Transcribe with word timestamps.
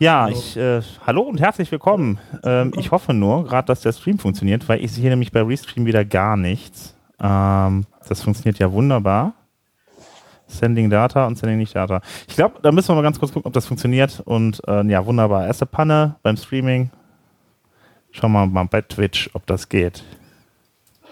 Ja, 0.00 0.30
ich, 0.30 0.56
äh, 0.56 0.80
hallo 1.06 1.20
und 1.20 1.42
herzlich 1.42 1.70
willkommen. 1.70 2.18
Ähm, 2.42 2.72
ich 2.78 2.90
hoffe 2.90 3.12
nur 3.12 3.44
gerade, 3.44 3.66
dass 3.66 3.82
der 3.82 3.92
Stream 3.92 4.18
funktioniert, 4.18 4.66
weil 4.66 4.82
ich 4.82 4.92
sehe 4.92 5.10
nämlich 5.10 5.30
bei 5.30 5.42
Restream 5.42 5.84
wieder 5.84 6.06
gar 6.06 6.38
nichts. 6.38 6.96
Ähm, 7.22 7.84
das 8.08 8.22
funktioniert 8.22 8.58
ja 8.58 8.72
wunderbar. 8.72 9.34
Sending 10.46 10.88
Data 10.88 11.26
und 11.26 11.36
Sending 11.36 11.58
nicht 11.58 11.76
Data. 11.76 12.00
Ich 12.26 12.34
glaube, 12.34 12.60
da 12.62 12.72
müssen 12.72 12.88
wir 12.88 12.94
mal 12.94 13.02
ganz 13.02 13.18
kurz 13.18 13.30
gucken, 13.30 13.48
ob 13.48 13.52
das 13.52 13.66
funktioniert. 13.66 14.22
Und 14.24 14.66
äh, 14.66 14.86
ja, 14.86 15.04
wunderbar. 15.04 15.46
Erste 15.46 15.66
Panne 15.66 16.16
beim 16.22 16.38
Streaming. 16.38 16.88
Schauen 18.10 18.32
wir 18.32 18.46
mal 18.46 18.64
bei 18.64 18.80
Twitch, 18.80 19.28
ob 19.34 19.44
das 19.44 19.68
geht. 19.68 20.02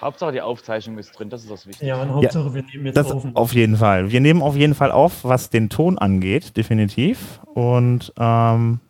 Hauptsache 0.00 0.32
die 0.32 0.40
Aufzeichnung 0.40 0.98
ist 0.98 1.12
drin, 1.12 1.28
das 1.30 1.42
ist 1.42 1.50
das 1.50 1.66
Wichtige. 1.66 1.88
Ja, 1.88 2.00
und 2.02 2.10
Hauptsache 2.14 2.54
wir 2.54 2.62
nehmen 2.62 2.86
jetzt 2.86 2.96
Das 2.96 3.10
auf. 3.10 3.24
auf 3.34 3.52
jeden 3.52 3.76
Fall. 3.76 4.10
Wir 4.10 4.20
nehmen 4.20 4.42
auf 4.42 4.56
jeden 4.56 4.74
Fall 4.74 4.92
auf, 4.92 5.24
was 5.24 5.50
den 5.50 5.68
Ton 5.68 5.98
angeht, 5.98 6.56
definitiv. 6.56 7.40
Und 7.54 8.12
ähm, 8.18 8.80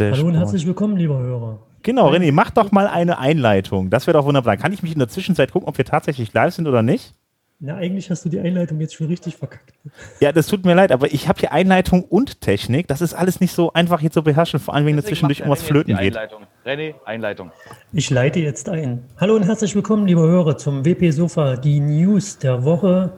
Hallo 0.00 0.26
und 0.26 0.34
herzlich 0.36 0.66
willkommen, 0.66 0.96
lieber 0.96 1.18
Hörer. 1.18 1.58
Genau, 1.82 2.10
René, 2.10 2.32
mach 2.32 2.50
doch 2.50 2.72
mal 2.72 2.86
eine 2.86 3.18
Einleitung. 3.18 3.90
Das 3.90 4.06
wäre 4.06 4.16
doch 4.16 4.24
wunderbar. 4.24 4.56
Kann 4.56 4.72
ich 4.72 4.82
mich 4.82 4.92
in 4.92 4.98
der 4.98 5.08
Zwischenzeit 5.08 5.52
gucken, 5.52 5.68
ob 5.68 5.76
wir 5.78 5.84
tatsächlich 5.84 6.32
live 6.32 6.54
sind 6.54 6.66
oder 6.66 6.82
nicht? 6.82 7.12
Na, 7.60 7.76
eigentlich 7.76 8.10
hast 8.10 8.24
du 8.24 8.28
die 8.28 8.40
Einleitung 8.40 8.80
jetzt 8.80 8.94
schon 8.94 9.06
richtig 9.06 9.36
verkackt. 9.36 9.72
Ja, 10.20 10.32
das 10.32 10.48
tut 10.48 10.64
mir 10.64 10.74
leid, 10.74 10.92
aber 10.92 11.12
ich 11.12 11.28
habe 11.28 11.38
hier 11.40 11.52
Einleitung 11.52 12.02
und 12.02 12.40
Technik. 12.40 12.88
Das 12.88 13.00
ist 13.00 13.14
alles 13.14 13.40
nicht 13.40 13.54
so 13.54 13.72
einfach 13.72 14.00
hier 14.00 14.10
zu 14.10 14.22
beherrschen, 14.22 14.58
vor 14.60 14.74
allem 14.74 14.86
wenn 14.86 14.96
Deswegen 14.96 15.14
zwischendurch 15.14 15.42
René 15.44 15.50
jetzt 15.50 15.62
flöten 15.62 15.96
geht. 15.96 16.16
Einleitung. 16.16 16.42
René, 16.66 16.94
Einleitung. 17.04 17.52
Ich 17.92 18.10
leite 18.10 18.40
jetzt 18.40 18.68
ein. 18.68 19.04
Hallo 19.18 19.36
und 19.36 19.44
herzlich 19.44 19.74
willkommen, 19.74 20.06
lieber 20.06 20.22
Hörer, 20.22 20.58
zum 20.58 20.84
WP 20.84 21.10
Sofa, 21.12 21.56
die 21.56 21.80
News 21.80 22.38
der 22.38 22.64
Woche 22.64 23.12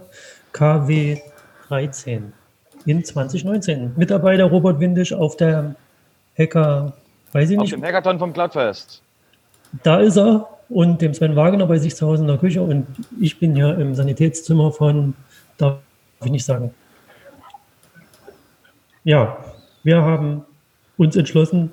KW 0.53 1.19
13 1.69 2.33
in 2.85 3.05
2019. 3.05 3.95
Mitarbeiter 3.97 4.45
Robert 4.45 4.79
Windisch 4.79 5.13
auf 5.13 5.37
der 5.37 5.75
Hacker, 6.39 6.93
weiß 7.33 7.51
ich 7.51 7.57
Auf 7.57 7.63
nicht, 7.63 7.73
dem 7.73 7.83
Hackathon 7.83 8.19
vom 8.19 8.33
Cloudfest. 8.33 9.03
da 9.83 9.99
ist 10.01 10.19
er 10.19 10.49
und 10.69 11.01
dem 11.01 11.15
Sven 11.15 11.37
Wagner 11.37 11.67
bei 11.67 11.79
sich 11.79 11.95
zu 11.95 12.07
Hause 12.07 12.23
in 12.23 12.29
der 12.29 12.39
Küche 12.39 12.63
und 12.63 12.87
ich 13.21 13.39
bin 13.39 13.55
hier 13.55 13.77
im 13.79 13.95
Sanitätszimmer 13.95 14.73
von, 14.73 15.15
darf 15.59 15.79
ich 16.25 16.31
nicht 16.31 16.45
sagen. 16.45 16.71
Ja, 19.05 19.39
wir 19.85 20.03
haben 20.03 20.43
uns 20.97 21.15
entschlossen, 21.15 21.71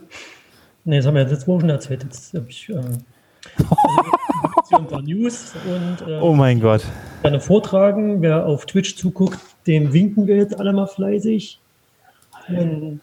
ne, 0.86 0.97
das 0.97 1.08
haben 1.08 1.16
wir 1.16 1.25
letzte 1.25 1.47
Woche 1.47 1.61
schon 1.61 1.69
erzählt, 1.69 2.03
jetzt 2.03 2.33
habe 2.33 2.45
ich 2.49 2.69
ähm, 2.69 2.99
also, 4.71 4.99
News 4.99 5.54
und 5.65 6.08
äh, 6.08 6.20
Oh 6.20 6.33
mein 6.33 6.60
Gott. 6.60 6.83
gerne 7.21 7.39
vortragen. 7.39 8.21
Wer 8.21 8.45
auf 8.45 8.65
Twitch 8.65 8.95
zuguckt, 8.95 9.39
dem 9.67 9.93
winken 9.93 10.27
wir 10.27 10.37
jetzt 10.37 10.60
alle 10.60 10.73
mal 10.73 10.87
fleißig. 10.87 11.60
Und 12.48 13.02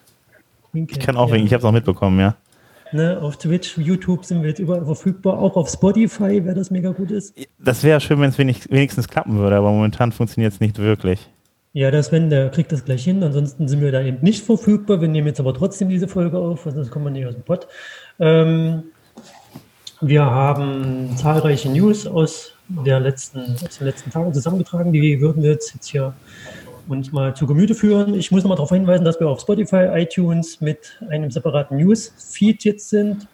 winken, 0.73 0.97
Ich 0.97 1.01
kann 1.01 1.17
auch 1.17 1.29
ja. 1.29 1.35
wegen, 1.35 1.47
ich 1.47 1.53
habe 1.53 1.61
es 1.61 1.65
auch 1.65 1.73
mitbekommen, 1.73 2.21
ja. 2.21 2.37
Ne, 2.93 3.21
auf 3.21 3.37
Twitch, 3.37 3.79
YouTube 3.79 4.25
sind 4.25 4.43
wir 4.43 4.49
jetzt 4.49 4.59
überall 4.59 4.85
verfügbar, 4.85 5.39
auch 5.39 5.57
auf 5.57 5.69
Spotify, 5.69 6.41
wer 6.45 6.55
das 6.55 6.71
mega 6.71 6.91
gut 6.91 7.13
ist. 7.13 7.35
Das 7.59 7.85
wäre 7.85 8.01
schön, 8.01 8.21
wenn 8.21 8.31
es 8.31 8.39
wenig, 8.39 8.69
wenigstens 8.71 9.07
klappen 9.07 9.39
würde, 9.39 9.57
aber 9.57 9.71
momentan 9.71 10.11
funktioniert 10.11 10.53
es 10.53 10.61
nicht 10.61 10.79
wirklich. 10.79 11.29
Ja, 11.73 11.93
der 11.93 12.03
Sven, 12.03 12.31
der 12.31 12.49
kriegt 12.51 12.73
das 12.73 12.85
gleich 12.85 13.05
hin. 13.05 13.23
Ansonsten 13.23 13.69
sind 13.69 13.81
wir 13.81 13.93
da 13.93 14.03
eben 14.03 14.19
nicht 14.23 14.45
verfügbar. 14.45 15.01
Wir 15.01 15.07
nehmen 15.07 15.29
jetzt 15.29 15.39
aber 15.39 15.55
trotzdem 15.55 15.89
diese 15.89 16.09
Folge 16.09 16.37
auf, 16.37 16.65
das 16.65 16.91
kommt 16.91 17.05
man 17.05 17.13
nicht 17.13 17.27
aus 17.27 17.35
dem 17.35 17.45
Pott. 17.45 17.69
Ähm, 18.19 18.83
wir 20.01 20.25
haben 20.25 21.17
zahlreiche 21.17 21.69
News 21.69 22.09
aus, 22.09 22.55
der 22.69 22.99
letzten, 22.99 23.57
aus 23.65 23.79
den 23.79 23.87
letzten 23.87 24.11
Tagen 24.11 24.35
zusammengetragen. 24.35 24.93
Die 24.93 25.21
würden 25.21 25.43
wir 25.43 25.51
jetzt, 25.51 25.75
jetzt 25.75 25.89
hier 25.89 26.13
uns 26.91 27.13
mal 27.13 27.35
zu 27.35 27.47
Gemüte 27.47 27.75
führen. 27.75 28.15
Ich 28.15 28.31
muss 28.31 28.43
noch 28.43 28.49
mal 28.49 28.57
darauf 28.57 28.71
hinweisen, 28.71 29.05
dass 29.05 29.21
wir 29.21 29.29
auf 29.29 29.41
Spotify, 29.41 29.89
iTunes 29.93 30.61
mit 30.61 30.99
einem 31.09 31.31
separaten 31.31 31.79
News-Feed 31.79 32.65
jetzt 32.65 32.91
sind. 32.91 33.29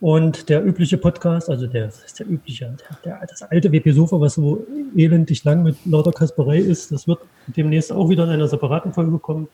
Und 0.00 0.48
der 0.48 0.64
übliche 0.64 0.96
Podcast, 0.96 1.50
also 1.50 1.66
der, 1.66 1.88
ist 1.88 2.20
der 2.20 2.28
übliche, 2.28 2.76
der, 3.04 3.18
der, 3.18 3.26
das 3.26 3.42
alte 3.42 3.72
WP-Sofa, 3.72 4.20
was 4.20 4.34
so 4.34 4.64
elendig 4.96 5.42
lang 5.42 5.64
mit 5.64 5.76
lauter 5.84 6.12
Kasperei 6.12 6.58
ist, 6.58 6.92
das 6.92 7.08
wird 7.08 7.18
demnächst 7.48 7.92
auch 7.92 8.08
wieder 8.08 8.22
in 8.24 8.30
einer 8.30 8.46
separaten 8.46 8.92
Folge 8.92 9.18
kommen. 9.18 9.48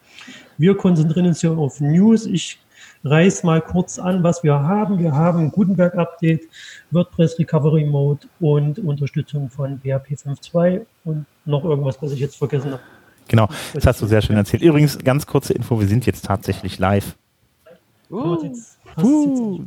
Wir 0.59 0.77
konzentrieren 0.77 1.27
uns 1.27 1.41
hier 1.41 1.53
auf 1.53 1.81
News. 1.81 2.27
Ich 2.27 2.61
reiß 3.05 3.43
mal 3.45 3.63
kurz 3.63 3.99
an, 3.99 4.23
was 4.23 4.45
wir 4.45 4.55
haben. 4.55 4.99
Wir 4.99 5.13
haben 5.13 5.51
Gutenberg-Update, 5.51 6.43
WordPress 6.91 7.39
Recovery 7.39 7.85
Mode 7.85 8.27
und 8.39 8.79
Unterstützung 8.79 9.49
von 9.49 9.79
PHP 9.79 10.13
5.2 10.13 10.85
und 11.05 11.25
noch 11.47 11.65
irgendwas, 11.65 12.01
was 12.03 12.13
ich 12.13 12.21
jetzt 12.21 12.37
vergessen 12.37 12.73
habe. 12.73 12.83
Genau, 13.29 13.49
das 13.73 13.87
hast 13.87 14.03
du 14.03 14.07
sehr 14.07 14.23
schön 14.23 14.37
erzählt. 14.37 14.63
Übrigens, 14.63 14.99
ganz 14.99 15.27
kurze 15.27 15.53
Info, 15.55 15.81
wir 15.81 15.87
sind 15.87 16.07
jetzt 16.07 16.25
tatsächlich 16.25 16.79
live. 16.79 17.17
Uh, 18.11 18.35
endlich 18.35 18.59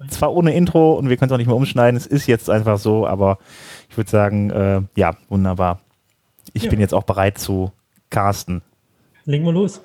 zwar 0.09 0.33
ohne 0.33 0.53
Intro 0.53 0.93
und 0.93 1.09
wir 1.09 1.17
können 1.17 1.29
es 1.29 1.33
auch 1.33 1.37
nicht 1.37 1.47
mehr 1.47 1.55
umschneiden, 1.55 1.97
es 1.97 2.07
ist 2.07 2.27
jetzt 2.27 2.49
einfach 2.49 2.77
so, 2.77 3.05
aber 3.05 3.39
ich 3.89 3.97
würde 3.97 4.09
sagen, 4.09 4.49
äh, 4.51 4.81
ja, 4.95 5.15
wunderbar. 5.27 5.81
Ich 6.53 6.63
Ja. 6.63 6.69
bin 6.69 6.79
jetzt 6.79 6.93
auch 6.93 7.03
bereit 7.03 7.37
zu 7.37 7.71
casten. 8.09 8.61
Legen 9.25 9.43
wir 9.43 9.51
los. 9.51 9.81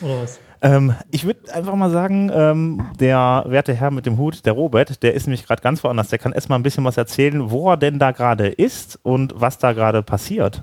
Oder 0.00 0.22
was? 0.22 0.38
Ähm, 0.60 0.94
ich 1.10 1.24
würde 1.24 1.52
einfach 1.52 1.74
mal 1.74 1.90
sagen, 1.90 2.30
ähm, 2.32 2.86
der 3.00 3.44
werte 3.48 3.74
Herr 3.74 3.90
mit 3.90 4.06
dem 4.06 4.16
Hut, 4.16 4.46
der 4.46 4.52
Robert, 4.52 5.02
der 5.02 5.14
ist 5.14 5.26
nämlich 5.26 5.44
gerade 5.44 5.60
ganz 5.60 5.82
woanders. 5.82 6.08
Der 6.08 6.20
kann 6.20 6.32
erstmal 6.32 6.58
ein 6.58 6.62
bisschen 6.62 6.84
was 6.84 6.96
erzählen, 6.96 7.50
wo 7.50 7.68
er 7.70 7.76
denn 7.76 7.98
da 7.98 8.12
gerade 8.12 8.46
ist 8.46 9.00
und 9.02 9.34
was 9.36 9.58
da 9.58 9.72
gerade 9.72 10.04
passiert. 10.04 10.62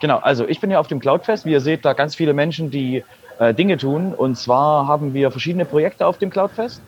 Genau, 0.00 0.18
also 0.18 0.48
ich 0.48 0.60
bin 0.60 0.70
ja 0.70 0.80
auf 0.80 0.88
dem 0.88 0.98
Cloudfest. 0.98 1.44
Wie 1.44 1.52
ihr 1.52 1.60
seht, 1.60 1.84
da 1.84 1.92
ganz 1.92 2.14
viele 2.14 2.32
Menschen, 2.32 2.70
die 2.70 3.04
äh, 3.38 3.54
Dinge 3.54 3.76
tun. 3.76 4.14
Und 4.14 4.36
zwar 4.36 4.86
haben 4.86 5.14
wir 5.14 5.30
verschiedene 5.30 5.64
Projekte 5.64 6.06
auf 6.06 6.18
dem 6.18 6.30
Cloudfest. 6.30 6.82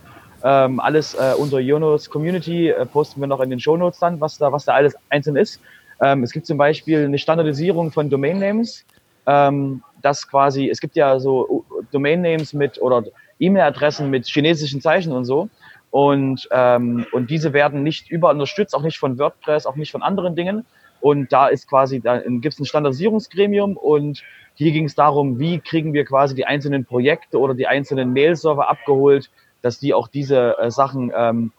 Ähm, 0.45 0.81
alles 0.81 1.15
äh, 1.15 1.35
unter 1.39 1.61
Jonos 1.61 2.11
Community 2.11 2.71
äh, 2.71 2.85
posten 2.87 3.21
wir 3.21 3.29
noch 3.29 3.41
in 3.41 3.51
den 3.51 3.61
Shownotes 3.61 4.01
dann, 4.01 4.21
was 4.21 4.39
da, 4.39 4.51
was 4.51 4.65
da 4.65 4.73
alles 4.73 4.97
einzeln 5.09 5.37
ist. 5.37 5.61
Ähm, 6.03 6.25
es 6.25 6.33
gibt 6.33 6.47
zum 6.47 6.59
Beispiel 6.59 7.05
eine 7.05 7.19
Standardisierung 7.19 7.93
von 7.93 8.11
Domain 8.11 8.39
Names. 8.39 8.85
Ähm, 9.27 9.83
das 10.01 10.29
quasi, 10.29 10.69
es 10.69 10.81
gibt 10.81 10.97
ja 10.97 11.21
so 11.21 11.49
uh, 11.49 11.65
Domain 11.93 12.23
Names 12.23 12.53
mit 12.55 12.83
oder 12.83 13.05
E-Mail-Adressen 13.39 14.11
mit 14.11 14.27
chinesischen 14.27 14.81
Zeichen 14.81 15.13
und 15.13 15.25
so. 15.25 15.49
Und, 15.91 16.49
ähm, 16.51 17.07
und 17.13 17.31
diese 17.31 17.53
werden 17.53 17.83
nicht 17.83 18.11
überall 18.11 18.35
unterstützt, 18.35 18.75
auch 18.75 18.83
nicht 18.83 18.99
von 18.99 19.19
WordPress, 19.19 19.67
auch 19.67 19.77
nicht 19.77 19.93
von 19.93 20.03
anderen 20.03 20.35
Dingen. 20.35 20.65
Und 21.03 21.33
da 21.33 21.49
ist 21.49 21.69
quasi, 21.69 22.01
da 22.01 22.19
gibt 22.19 22.55
es 22.55 22.61
ein 22.61 22.65
Standardisierungsgremium 22.65 23.77
und 23.77 24.23
hier 24.55 24.71
ging 24.71 24.85
es 24.85 24.95
darum, 24.95 25.41
wie 25.41 25.59
kriegen 25.59 25.93
wir 25.93 26.05
quasi 26.05 26.37
die 26.37 26.47
einzelnen 26.47 26.85
Projekte 26.85 27.41
oder 27.41 27.55
die 27.55 27.67
einzelnen 27.67 28.13
Mail-Server 28.13 28.71
abgeholt, 28.71 29.29
dass 29.63 29.81
die 29.81 29.95
auch 29.95 30.07
diese 30.07 30.57
äh, 30.59 30.71
Sachen 30.71 31.11
ähm, 31.15 31.51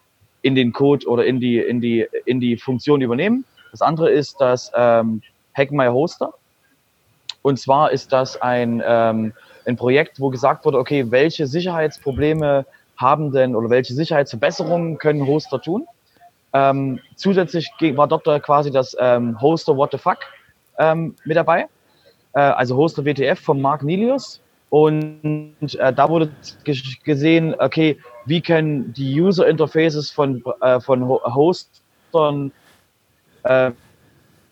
in 0.44 0.56
den 0.56 0.72
Code 0.72 1.06
oder 1.08 1.26
in 1.26 1.42
die, 1.42 1.58
in 1.58 1.82
die, 1.82 2.08
in 2.26 2.40
die 2.40 2.56
Funktion 2.56 3.02
übernehmen. 3.02 3.44
Das 3.72 3.82
andere 3.82 4.10
ist 4.12 4.40
das 4.40 4.72
ähm, 4.76 5.22
Hack 5.54 5.72
My 5.72 5.88
Hoster. 5.88 6.34
Und 7.42 7.60
zwar 7.60 7.92
ist 7.92 8.14
das 8.14 8.42
ein, 8.42 8.82
ähm, 8.86 9.34
ein 9.66 9.76
Projekt, 9.76 10.22
wo 10.22 10.30
gesagt 10.30 10.64
wurde, 10.64 10.80
okay, 10.80 11.12
welche 11.12 11.48
Sicherheitsprobleme 11.48 12.66
haben 12.96 13.34
denn 13.34 13.58
oder 13.58 13.70
welche 13.70 13.94
Sicherheitsverbesserungen 13.94 15.00
können 15.00 15.28
Hoster 15.28 15.62
tun? 15.62 15.86
Ähm, 16.54 17.00
zusätzlich 17.16 17.70
war 17.96 18.08
da 18.08 18.40
quasi 18.40 18.72
das 18.72 18.96
ähm, 19.00 19.40
Hoster 19.42 19.76
What 19.76 19.92
the 19.92 19.98
Fuck 19.98 20.20
ähm, 20.78 21.16
mit 21.26 21.36
dabei. 21.36 21.68
Äh, 22.34 22.42
also 22.42 22.78
Hoster 22.78 23.06
WTF 23.06 23.40
von 23.40 23.62
Mark 23.62 23.84
Nilius. 23.84 24.40
Und 24.70 25.76
äh, 25.78 25.94
da 25.94 26.10
wurde 26.10 26.32
ge 26.64 26.76
gesehen, 27.04 27.56
okay, 27.60 27.98
wie 28.26 28.42
können 28.42 28.94
die 28.94 29.22
User 29.22 29.48
Interfaces 29.48 30.10
von, 30.10 30.44
äh, 30.62 30.80
von 30.80 31.08
Ho 31.08 31.22
Hostern 31.24 32.52
äh, 33.44 33.72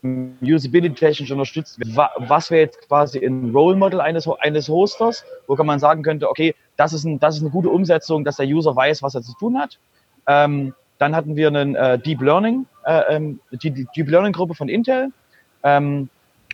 usability-technisch 0.04 1.32
unterstützt 1.32 1.80
werden. 1.80 1.96
Wa 1.96 2.12
was 2.18 2.52
wäre 2.52 2.62
jetzt 2.62 2.88
quasi 2.88 3.24
ein 3.24 3.52
Role 3.52 3.76
Model 3.76 4.02
eines, 4.02 4.28
eines 4.28 4.68
Hosters, 4.68 5.24
wo 5.48 5.56
kann 5.56 5.66
man 5.66 5.80
sagen 5.80 6.04
könnte, 6.04 6.30
okay, 6.30 6.56
das 6.78 6.94
ist, 6.94 7.04
ein, 7.04 7.20
das 7.20 7.38
ist 7.38 7.42
eine 7.42 7.52
gute 7.52 7.70
Umsetzung, 7.70 8.24
dass 8.24 8.38
der 8.38 8.48
User 8.48 8.76
weiß, 8.76 9.04
was 9.04 9.16
er 9.16 9.22
zu 9.22 9.34
tun 9.40 9.58
hat. 9.60 9.80
Ähm, 10.28 10.74
dann 11.02 11.16
hatten 11.16 11.36
wir 11.36 11.48
einen 11.48 11.76
äh, 11.76 11.98
Deep 11.98 12.22
Learning, 12.22 12.68
äh, 12.86 13.16
ähm, 13.16 13.40
die, 13.52 13.72
die 13.72 13.88
Deep 13.96 14.08
Learning 14.08 14.34
Gruppe 14.34 14.54
von 14.54 14.70
Intel. 14.70 15.10
Ähm, 15.64 16.10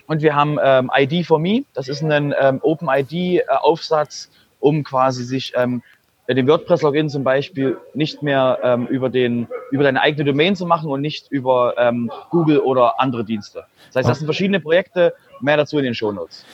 und 0.06 0.22
wir 0.22 0.34
haben 0.34 0.58
ähm, 0.62 0.90
ID 0.96 1.26
for 1.26 1.38
Me, 1.38 1.64
das 1.74 1.86
ist 1.86 2.02
ein 2.02 2.34
ähm, 2.40 2.58
OpenID-Aufsatz, 2.62 4.30
um 4.58 4.84
quasi 4.84 5.24
sich 5.24 5.52
ähm, 5.54 5.82
den 6.26 6.48
WordPress-Login 6.48 7.10
zum 7.10 7.24
Beispiel 7.24 7.76
nicht 7.92 8.22
mehr 8.22 8.58
ähm, 8.62 8.86
über, 8.86 9.10
den, 9.10 9.48
über 9.70 9.84
deine 9.84 10.00
eigene 10.00 10.24
Domain 10.24 10.56
zu 10.56 10.64
machen 10.64 10.90
und 10.90 11.02
nicht 11.02 11.30
über 11.30 11.74
ähm, 11.76 12.10
Google 12.30 12.60
oder 12.60 13.00
andere 13.00 13.24
Dienste. 13.24 13.64
Das 13.88 13.96
heißt, 13.96 14.08
das 14.08 14.18
sind 14.18 14.26
verschiedene 14.26 14.60
Projekte, 14.60 15.12
mehr 15.42 15.58
dazu 15.58 15.76
in 15.76 15.84
den 15.84 15.94
Shownotes. 15.94 16.46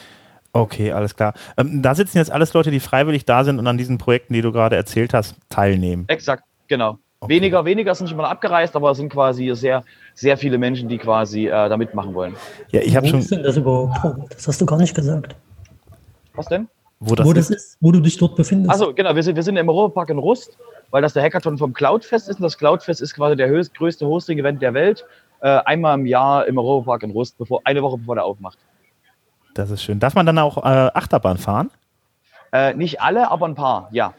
Okay, 0.51 0.91
alles 0.91 1.15
klar. 1.15 1.33
Ähm, 1.55 1.81
da 1.81 1.95
sitzen 1.95 2.17
jetzt 2.17 2.31
alles 2.31 2.53
Leute, 2.53 2.71
die 2.71 2.81
freiwillig 2.81 3.23
da 3.23 3.45
sind 3.45 3.57
und 3.57 3.67
an 3.67 3.77
diesen 3.77 3.97
Projekten, 3.97 4.33
die 4.33 4.41
du 4.41 4.51
gerade 4.51 4.75
erzählt 4.75 5.13
hast, 5.13 5.35
teilnehmen. 5.49 6.05
Exakt, 6.07 6.43
genau. 6.67 6.99
Okay. 7.25 7.35
Weniger, 7.35 7.65
weniger 7.65 7.95
sind 7.95 8.07
schon 8.07 8.17
mal 8.17 8.29
abgereist, 8.29 8.75
aber 8.75 8.91
es 8.91 8.97
sind 8.97 9.09
quasi 9.09 9.51
sehr, 9.55 9.83
sehr 10.13 10.37
viele 10.37 10.57
Menschen, 10.57 10.87
die 10.87 10.97
quasi 10.97 11.47
äh, 11.47 11.49
da 11.49 11.77
mitmachen 11.77 12.13
wollen. 12.13 12.35
Ja, 12.71 12.81
ich 12.81 12.95
habe 12.95 13.07
schon. 13.07 13.19
ist 13.19 13.31
denn 13.31 13.43
das 13.43 13.57
überhaupt? 13.57 13.97
Oh, 14.03 14.25
das 14.29 14.47
hast 14.47 14.61
du 14.61 14.65
gar 14.65 14.77
nicht 14.77 14.95
gesagt. 14.95 15.35
Was 16.35 16.47
denn? 16.47 16.67
Wo 16.99 17.15
das, 17.15 17.27
wo 17.27 17.33
das 17.33 17.49
ist? 17.49 17.57
ist? 17.57 17.77
wo 17.81 17.91
du 17.91 17.99
dich 17.99 18.17
dort 18.17 18.35
befindest. 18.35 18.71
Also 18.71 18.93
genau, 18.93 19.15
wir 19.15 19.23
sind, 19.23 19.35
wir 19.35 19.43
sind 19.43 19.57
im 19.57 19.67
Europapark 19.67 20.09
in 20.09 20.17
Rust, 20.17 20.57
weil 20.91 21.01
das 21.01 21.13
der 21.13 21.23
Hackathon 21.23 21.57
vom 21.57 21.73
Cloudfest 21.73 22.29
ist. 22.29 22.37
Und 22.37 22.43
das 22.43 22.57
Cloudfest 22.57 23.01
ist 23.01 23.13
quasi 23.13 23.35
der 23.35 23.47
höchst, 23.47 23.75
größte 23.75 24.05
Hosting-Event 24.05 24.61
der 24.61 24.73
Welt. 24.73 25.05
Äh, 25.41 25.59
einmal 25.65 25.99
im 25.99 26.05
Jahr 26.05 26.47
im 26.47 26.57
Europapark 26.57 27.03
in 27.03 27.11
Rust, 27.11 27.37
bevor, 27.37 27.61
eine 27.65 27.81
Woche 27.81 27.97
bevor 27.97 28.15
der 28.15 28.25
aufmacht. 28.25 28.57
Das 29.53 29.71
ist 29.71 29.83
schön. 29.83 29.99
Darf 29.99 30.15
man 30.15 30.25
dann 30.25 30.37
auch 30.37 30.57
äh, 30.57 30.91
Achterbahn 30.93 31.37
fahren? 31.37 31.71
Äh, 32.51 32.73
nicht 32.73 33.01
alle, 33.01 33.31
aber 33.31 33.47
ein 33.47 33.55
paar, 33.55 33.89
ja. 33.91 34.13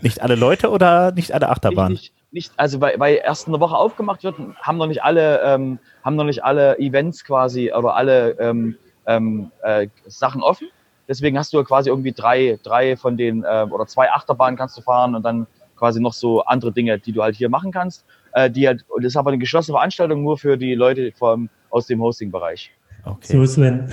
Nicht 0.00 0.22
alle 0.22 0.36
Leute 0.36 0.70
oder 0.70 1.12
nicht 1.12 1.32
alle 1.32 1.48
Achterbahnen? 1.48 1.92
Nicht, 1.92 2.14
nicht, 2.14 2.23
also 2.56 2.80
weil, 2.80 2.98
weil 2.98 3.20
erst 3.22 3.48
eine 3.48 3.60
Woche 3.60 3.76
aufgemacht 3.76 4.24
wird, 4.24 4.36
haben 4.60 4.78
noch 4.78 4.86
nicht 4.86 5.02
alle, 5.02 5.40
ähm, 5.42 5.78
haben 6.04 6.16
noch 6.16 6.24
nicht 6.24 6.44
alle 6.44 6.78
Events 6.78 7.24
quasi 7.24 7.72
oder 7.72 7.94
alle 7.94 8.36
ähm, 8.38 8.76
ähm, 9.06 9.50
äh, 9.62 9.88
Sachen 10.06 10.42
offen. 10.42 10.68
Deswegen 11.08 11.38
hast 11.38 11.52
du 11.52 11.62
quasi 11.64 11.90
irgendwie 11.90 12.12
drei, 12.12 12.58
drei 12.62 12.96
von 12.96 13.16
den 13.16 13.44
äh, 13.44 13.66
oder 13.70 13.86
zwei 13.86 14.10
Achterbahnen 14.10 14.56
kannst 14.56 14.76
du 14.76 14.80
fahren 14.80 15.14
und 15.14 15.22
dann 15.22 15.46
quasi 15.76 16.00
noch 16.00 16.12
so 16.12 16.42
andere 16.44 16.72
Dinge, 16.72 16.98
die 16.98 17.12
du 17.12 17.22
halt 17.22 17.36
hier 17.36 17.48
machen 17.48 17.72
kannst. 17.72 18.04
Äh, 18.32 18.50
die 18.50 18.66
halt, 18.66 18.84
das 18.96 19.06
ist 19.06 19.16
aber 19.16 19.30
eine 19.30 19.38
geschlossene 19.38 19.76
Veranstaltung 19.76 20.22
nur 20.22 20.38
für 20.38 20.56
die 20.56 20.74
Leute 20.74 21.12
vom, 21.12 21.48
aus 21.70 21.86
dem 21.86 22.00
Hosting-Bereich. 22.00 22.70
Okay. 23.04 23.32
So, 23.36 23.44
Sven. 23.44 23.90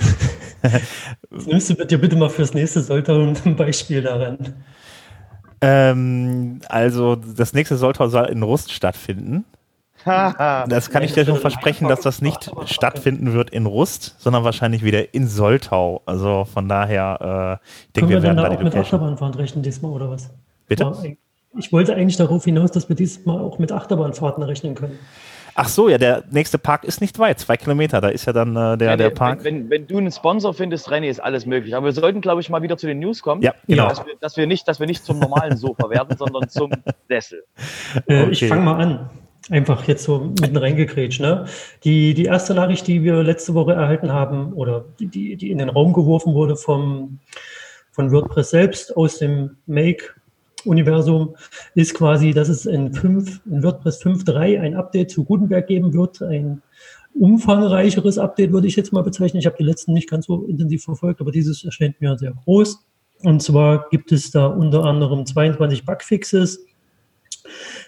Nimmst 1.30 1.70
du 1.70 1.74
dir 1.84 1.98
bitte 1.98 2.16
mal 2.16 2.30
fürs 2.30 2.54
nächste 2.54 2.80
Soltau 2.80 3.34
ein 3.44 3.56
Beispiel 3.56 4.00
daran? 4.00 4.54
Ähm, 5.62 6.60
also, 6.68 7.16
das 7.16 7.54
nächste 7.54 7.76
Soltau 7.76 8.08
soll 8.08 8.26
in 8.26 8.42
Rust 8.42 8.72
stattfinden. 8.72 9.44
Das 10.04 10.90
kann 10.90 11.02
ich 11.02 11.12
dir 11.12 11.24
schon 11.24 11.38
versprechen, 11.38 11.88
dass 11.88 12.00
das 12.00 12.20
nicht 12.20 12.50
stattfinden 12.66 13.32
wird 13.32 13.50
in 13.50 13.66
Rust, 13.66 14.16
sondern 14.18 14.42
wahrscheinlich 14.42 14.82
wieder 14.82 15.14
in 15.14 15.28
Soltau. 15.28 16.02
Also 16.06 16.44
von 16.44 16.68
daher, 16.68 17.60
äh, 17.62 17.66
ich 17.86 17.92
denke, 17.92 18.10
wir 18.10 18.22
werden 18.22 18.36
da, 18.36 18.48
da 18.48 18.56
auch 18.56 18.62
mit 18.62 18.74
Achterbahnfahren 18.74 19.34
rechnen 19.34 19.62
diesmal 19.62 19.92
oder 19.92 20.10
was? 20.10 20.30
Bitte? 20.66 21.16
Ich 21.56 21.72
wollte 21.72 21.94
eigentlich 21.94 22.16
darauf 22.16 22.44
hinaus, 22.44 22.70
dass 22.72 22.88
wir 22.88 22.96
diesmal 22.96 23.38
auch 23.38 23.58
mit 23.58 23.72
Achterbahnfahrten 23.72 24.42
rechnen 24.42 24.74
können. 24.74 24.98
Ach 25.54 25.68
so, 25.68 25.88
ja, 25.88 25.98
der 25.98 26.24
nächste 26.30 26.58
Park 26.58 26.84
ist 26.84 27.00
nicht 27.00 27.18
weit, 27.18 27.38
zwei 27.38 27.56
Kilometer, 27.56 28.00
da 28.00 28.08
ist 28.08 28.26
ja 28.26 28.32
dann 28.32 28.56
äh, 28.56 28.76
der, 28.78 28.96
der 28.96 29.10
Park. 29.10 29.44
Wenn, 29.44 29.64
wenn, 29.64 29.70
wenn, 29.70 29.86
du 29.86 29.98
einen 29.98 30.12
Sponsor 30.12 30.54
findest, 30.54 30.88
René, 30.88 31.08
ist 31.08 31.20
alles 31.20 31.46
möglich. 31.46 31.74
Aber 31.74 31.86
wir 31.86 31.92
sollten, 31.92 32.20
glaube 32.20 32.40
ich, 32.40 32.48
mal 32.48 32.62
wieder 32.62 32.76
zu 32.76 32.86
den 32.86 32.98
News 32.98 33.22
kommen. 33.22 33.42
Ja, 33.42 33.54
genau. 33.66 33.88
Dass 33.88 34.04
wir, 34.04 34.14
dass 34.20 34.36
wir, 34.36 34.46
nicht, 34.46 34.66
dass 34.68 34.80
wir 34.80 34.86
nicht 34.86 35.04
zum 35.04 35.18
normalen 35.18 35.56
Sofa 35.56 35.90
werden, 35.90 36.16
sondern 36.16 36.48
zum 36.48 36.70
Sessel. 37.08 37.44
Äh, 38.06 38.22
okay. 38.22 38.30
Ich 38.30 38.48
fange 38.48 38.62
mal 38.62 38.80
an 38.80 39.10
einfach 39.50 39.86
jetzt 39.86 40.04
so 40.04 40.32
mitten 40.40 40.56
reingekrätscht. 40.56 41.20
Ne? 41.20 41.46
Die, 41.84 42.14
die 42.14 42.24
erste 42.24 42.54
Nachricht, 42.54 42.86
die 42.86 43.02
wir 43.02 43.22
letzte 43.22 43.54
Woche 43.54 43.72
erhalten 43.72 44.12
haben 44.12 44.52
oder 44.52 44.84
die, 44.98 45.36
die 45.36 45.50
in 45.50 45.58
den 45.58 45.68
Raum 45.68 45.92
geworfen 45.92 46.34
wurde 46.34 46.56
vom, 46.56 47.18
von 47.90 48.12
WordPress 48.12 48.50
selbst 48.50 48.96
aus 48.96 49.18
dem 49.18 49.56
Make-Universum, 50.64 51.36
ist 51.74 51.94
quasi, 51.94 52.32
dass 52.32 52.48
es 52.48 52.66
in, 52.66 52.92
5, 52.92 53.40
in 53.46 53.62
WordPress 53.62 54.02
5.3 54.02 54.60
ein 54.60 54.74
Update 54.74 55.10
zu 55.10 55.24
Gutenberg 55.24 55.66
geben 55.66 55.92
wird. 55.92 56.22
Ein 56.22 56.62
umfangreicheres 57.14 58.18
Update 58.18 58.52
würde 58.52 58.66
ich 58.66 58.76
jetzt 58.76 58.92
mal 58.92 59.02
bezeichnen. 59.02 59.40
Ich 59.40 59.46
habe 59.46 59.56
die 59.58 59.64
letzten 59.64 59.92
nicht 59.92 60.08
ganz 60.08 60.26
so 60.26 60.44
intensiv 60.46 60.84
verfolgt, 60.84 61.20
aber 61.20 61.32
dieses 61.32 61.64
erscheint 61.64 62.00
mir 62.00 62.16
sehr 62.18 62.32
groß. 62.32 62.84
Und 63.20 63.42
zwar 63.42 63.88
gibt 63.90 64.10
es 64.12 64.30
da 64.30 64.46
unter 64.46 64.84
anderem 64.84 65.26
22 65.26 65.84
Bugfixes, 65.84 66.64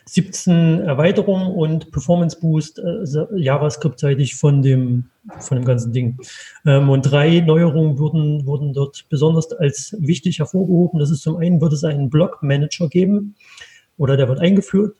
17 0.06 0.80
Erweiterungen 0.80 1.52
und 1.52 1.90
Performance 1.90 2.38
Boost 2.38 2.78
äh, 2.78 3.04
JavaScript-seitig 3.36 4.36
von 4.36 4.62
dem, 4.62 5.04
von 5.40 5.56
dem 5.58 5.64
ganzen 5.64 5.92
Ding. 5.92 6.18
Ähm, 6.66 6.90
und 6.90 7.02
drei 7.02 7.40
Neuerungen 7.40 7.98
wurden, 7.98 8.46
wurden 8.46 8.74
dort 8.74 9.06
besonders 9.08 9.50
als 9.52 9.96
wichtig 9.98 10.38
hervorgehoben. 10.38 11.00
Das 11.00 11.10
ist 11.10 11.22
zum 11.22 11.36
einen 11.36 11.60
wird 11.60 11.72
es 11.72 11.84
einen 11.84 12.10
Block-Manager 12.10 12.88
geben 12.88 13.34
oder 13.96 14.16
der 14.16 14.28
wird 14.28 14.40
eingeführt. 14.40 14.96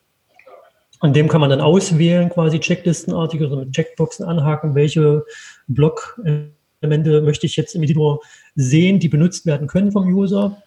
An 1.01 1.13
dem 1.13 1.29
kann 1.29 1.43
man 1.43 1.51
dann 1.51 1.61
auswählen, 1.61 2.31
quasi 2.31 2.59
checklistenartig 2.59 3.43
oder 3.43 3.57
mit 3.57 3.73
Checkboxen 3.73 4.25
anhaken, 4.25 4.75
welche 4.75 5.23
Block-Elemente 5.69 7.21
möchte 7.21 7.45
ich 7.47 7.57
jetzt 7.57 7.75
im 7.75 7.83
Editor 7.83 8.21
sehen, 8.55 9.01
die 9.01 9.09
benutzt 9.09 9.45
werden 9.45 9.67
können 9.67 9.93
vom 9.93 10.07
User. 10.07 10.63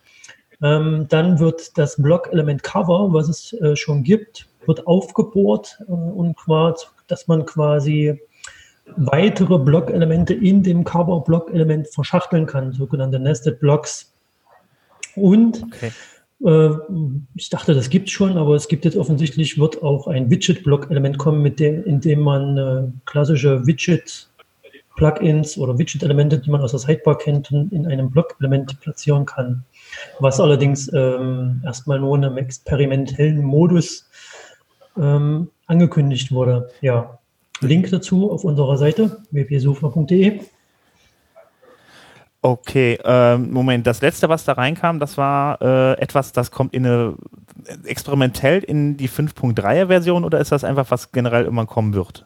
Ähm, 0.62 1.06
dann 1.10 1.40
wird 1.40 1.78
das 1.78 2.02
Block-Element 2.02 2.64
Cover, 2.64 3.14
was 3.14 3.30
es 3.30 3.54
äh, 3.54 3.76
schon 3.76 4.04
gibt, 4.04 4.48
wird 4.66 4.88
aufgebohrt 4.88 5.78
äh, 5.88 5.92
und 5.92 6.36
quasi, 6.36 6.86
dass 7.08 7.28
man 7.28 7.46
quasi 7.46 8.20
weitere 8.96 9.60
Block-Elemente 9.60 10.34
in 10.34 10.64
dem 10.64 10.84
Cover-Block-Element 10.84 11.88
verschachteln 11.90 12.46
kann, 12.46 12.72
sogenannte 12.72 13.20
Nested 13.20 13.60
Blocks. 13.60 14.14
Und 15.16 15.64
okay. 15.64 15.92
äh, 16.46 16.76
ich 17.36 17.50
dachte, 17.50 17.74
das 17.76 17.90
gibt 17.90 18.08
es 18.08 18.14
schon, 18.14 18.38
aber 18.38 18.56
es 18.56 18.68
gibt 18.68 18.86
jetzt 18.86 18.98
offensichtlich, 18.98 19.60
wird 19.60 19.84
auch 19.84 20.08
ein 20.08 20.30
Widget-Block-Element 20.30 21.18
kommen, 21.18 21.42
mit 21.42 21.60
dem, 21.60 21.84
in 21.84 22.02
dem 22.02 22.22
man 22.22 22.58
äh, 22.58 22.84
klassische 23.06 23.68
Widget 23.68 24.28
Plugins 24.96 25.58
oder 25.60 25.78
Widget-Elemente, 25.78 26.40
die 26.40 26.50
man 26.50 26.62
aus 26.62 26.72
der 26.72 26.80
Sidebar 26.80 27.20
kennt, 27.20 27.52
in 27.52 27.86
einem 27.86 28.10
Block-Element 28.10 28.80
platzieren 28.82 29.28
kann. 29.28 29.64
Was 30.20 30.40
allerdings 30.40 30.92
ähm, 30.94 31.62
erstmal 31.66 32.00
nur 32.00 32.16
in 32.18 32.26
einem 32.26 32.38
experimentellen 32.38 33.44
Modus 33.44 34.10
ähm, 34.98 35.50
angekündigt 35.66 36.32
wurde. 36.32 36.70
Ja, 36.82 37.20
Link 37.62 37.90
dazu 37.92 38.32
auf 38.32 38.44
unserer 38.44 38.78
Seite 38.78 39.24
wpsofa.de. 39.32 40.40
Okay, 42.42 43.00
ähm, 43.04 43.52
Moment, 43.52 43.88
das 43.88 44.02
letzte, 44.02 44.30
was 44.30 44.46
da 44.46 44.54
reinkam, 44.54 45.00
das 45.00 45.18
war 45.18 45.62
äh, 45.62 46.00
etwas, 46.00 46.32
das 46.32 46.52
kommt 46.52 46.74
in 46.74 46.86
eine 46.86 47.16
experimentell 47.84 48.60
in 48.60 48.96
die 48.96 49.10
5.3er 49.10 49.88
Version 49.88 50.24
oder 50.24 50.40
ist 50.40 50.52
das 50.52 50.64
einfach, 50.64 50.90
was 50.92 51.12
generell 51.12 51.46
immer 51.46 51.66
kommen 51.66 51.94
wird? 51.94 52.26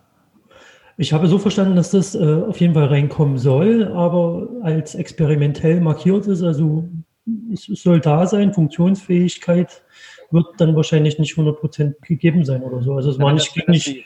Ich 0.97 1.13
habe 1.13 1.27
so 1.27 1.39
verstanden, 1.39 1.75
dass 1.75 1.91
das 1.91 2.13
äh, 2.13 2.43
auf 2.47 2.59
jeden 2.59 2.73
Fall 2.73 2.85
reinkommen 2.85 3.37
soll, 3.37 3.91
aber 3.95 4.47
als 4.61 4.93
experimentell 4.93 5.79
markiert 5.79 6.27
ist. 6.27 6.43
Also 6.43 6.89
es, 7.53 7.65
soll 7.65 7.99
da 7.99 8.25
sein, 8.25 8.53
Funktionsfähigkeit 8.53 9.83
wird 10.31 10.45
dann 10.57 10.75
wahrscheinlich 10.75 11.19
nicht 11.19 11.35
100% 11.35 11.95
gegeben 12.01 12.45
sein 12.45 12.63
oder 12.63 12.81
so. 12.81 12.93
Also 12.93 13.11
es 13.11 13.19
war 13.19 13.33
nicht, 13.33 13.55
das, 13.55 13.67
nicht 13.67 14.05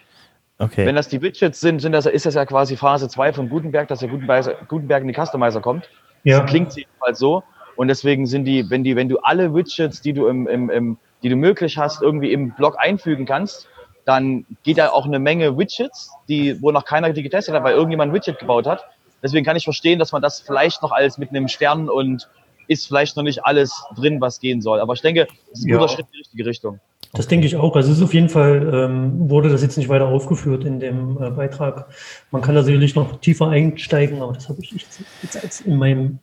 okay. 0.58 0.86
Wenn 0.86 0.96
das 0.96 1.08
die 1.08 1.22
Widgets 1.22 1.60
sind, 1.60 1.80
sind 1.80 1.92
das, 1.92 2.06
ist 2.06 2.26
das 2.26 2.36
ja 2.36 2.46
quasi 2.46 2.76
Phase 2.76 3.08
2 3.08 3.34
von 3.34 3.50
Gutenberg, 3.50 3.88
dass 3.88 4.00
der 4.00 4.10
Gutenberg, 4.10 4.68
Gutenberg 4.68 5.02
in 5.02 5.08
die 5.08 5.14
Customizer 5.14 5.62
kommt. 5.62 5.90
Ja. 6.24 6.42
Das 6.42 6.50
klingt 6.50 6.76
jedenfalls 6.76 7.20
so. 7.20 7.44
Und 7.76 7.90
deswegen 7.90 8.26
sind 8.26 8.46
die, 8.46 8.70
wenn 8.70 8.84
die, 8.84 8.96
wenn 8.96 9.10
du 9.10 9.18
alle 9.20 9.54
Widgets, 9.54 10.02
die 10.02 10.14
du 10.14 10.28
im, 10.28 10.48
im, 10.48 10.70
im, 10.70 10.98
die 11.24 11.30
du 11.30 11.36
möglich 11.36 11.78
hast, 11.78 12.02
irgendwie 12.02 12.32
im 12.32 12.52
Blog 12.52 12.78
einfügen 12.80 13.26
kannst, 13.26 13.68
dann 14.06 14.46
geht 14.64 14.78
da 14.78 14.90
auch 14.90 15.06
eine 15.06 15.20
Menge 15.20 15.58
Widgets, 15.58 16.12
die, 16.30 16.62
wo 16.62 16.72
noch 16.72 16.86
keiner 16.86 17.12
die 17.12 17.24
getestet 17.24 17.54
hat, 17.54 17.64
weil 17.64 17.76
irgendjemand 17.76 18.12
ein 18.12 18.16
Widget 18.16 18.40
gebaut 18.40 18.66
hat. 18.66 18.86
Deswegen 19.22 19.46
kann 19.46 19.58
ich 19.58 19.64
verstehen, 19.64 20.00
dass 20.00 20.12
man 20.12 20.22
das 20.22 20.40
vielleicht 20.40 20.82
noch 20.84 20.92
alles 20.92 21.18
mit 21.18 21.30
einem 21.30 21.48
Stern 21.48 21.90
und 21.90 22.30
ist 22.68 22.88
vielleicht 22.88 23.16
noch 23.18 23.24
nicht 23.24 23.46
alles 23.46 23.74
drin, 23.96 24.22
was 24.22 24.40
gehen 24.40 24.62
soll. 24.62 24.80
Aber 24.80 24.94
ich 24.94 25.02
denke, 25.02 25.28
es 25.52 25.60
ist 25.60 25.66
ein 25.66 25.70
ja. 25.70 25.78
guter 25.78 25.90
Schritt 25.90 26.06
in 26.08 26.12
die 26.14 26.18
richtige 26.20 26.46
Richtung. 26.46 26.80
Das 27.14 27.28
denke 27.28 27.48
ich 27.48 27.56
auch. 27.56 27.76
Also 27.76 27.92
es 27.92 27.98
ist 27.98 28.04
auf 28.04 28.14
jeden 28.14 28.30
Fall, 28.30 28.70
ähm, 28.74 29.30
wurde 29.30 29.50
das 29.50 29.62
jetzt 29.62 29.78
nicht 29.78 29.88
weiter 29.88 30.08
aufgeführt 30.08 30.66
in 30.66 30.80
dem 30.80 31.22
äh, 31.22 31.30
Beitrag. 31.30 31.88
Man 32.32 32.42
kann 32.42 32.56
da 32.56 32.64
sicherlich 32.64 32.96
noch 32.96 33.20
tiefer 33.22 33.48
einsteigen, 33.48 34.22
aber 34.22 34.34
das 34.34 34.50
habe 34.50 34.60
ich 34.62 34.72
jetzt, 34.72 35.02
jetzt 35.42 35.62
in 35.62 35.78
meinem 35.78 36.20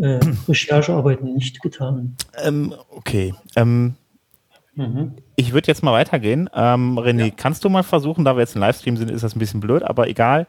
äh, 0.00 0.20
Recherchearbeiten 0.48 1.34
nicht 1.34 1.60
getan. 1.62 2.16
Ähm, 2.44 2.74
okay. 2.90 3.34
Ähm, 3.56 3.96
Mhm. 4.76 5.12
Ich 5.36 5.52
würde 5.52 5.68
jetzt 5.68 5.82
mal 5.82 5.92
weitergehen. 5.92 6.50
Ähm, 6.54 6.98
René, 6.98 7.26
ja. 7.26 7.32
kannst 7.34 7.64
du 7.64 7.70
mal 7.70 7.82
versuchen, 7.82 8.24
da 8.24 8.36
wir 8.36 8.40
jetzt 8.40 8.54
im 8.54 8.60
Livestream 8.60 8.96
sind, 8.96 9.10
ist 9.10 9.24
das 9.24 9.34
ein 9.34 9.38
bisschen 9.38 9.60
blöd, 9.60 9.82
aber 9.82 10.06
egal. 10.06 10.46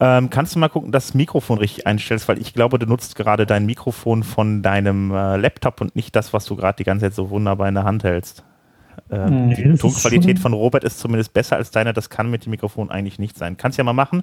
Ähm, 0.00 0.30
kannst 0.30 0.54
du 0.54 0.60
mal 0.60 0.68
gucken, 0.68 0.92
dass 0.92 1.08
das 1.08 1.14
Mikrofon 1.14 1.58
richtig 1.58 1.86
einstellst, 1.86 2.28
weil 2.28 2.38
ich 2.38 2.54
glaube, 2.54 2.78
du 2.78 2.86
nutzt 2.86 3.16
gerade 3.16 3.46
dein 3.46 3.66
Mikrofon 3.66 4.22
von 4.22 4.62
deinem 4.62 5.10
äh, 5.10 5.36
Laptop 5.36 5.80
und 5.80 5.96
nicht 5.96 6.14
das, 6.14 6.32
was 6.32 6.44
du 6.44 6.54
gerade 6.54 6.76
die 6.76 6.84
ganze 6.84 7.06
Zeit 7.06 7.14
so 7.14 7.30
wunderbar 7.30 7.68
in 7.68 7.74
der 7.74 7.84
Hand 7.84 8.04
hältst. 8.04 8.44
Ähm, 9.10 9.48
nee, 9.48 9.54
die 9.54 9.74
Tonqualität 9.76 10.38
von 10.38 10.52
Robert 10.52 10.84
ist 10.84 11.00
zumindest 11.00 11.32
besser 11.32 11.56
als 11.56 11.70
deine. 11.70 11.92
Das 11.92 12.10
kann 12.10 12.30
mit 12.30 12.44
dem 12.46 12.50
Mikrofon 12.50 12.90
eigentlich 12.90 13.18
nicht 13.18 13.36
sein. 13.36 13.56
Kannst 13.56 13.78
ja 13.78 13.84
mal 13.84 13.92
machen. 13.92 14.22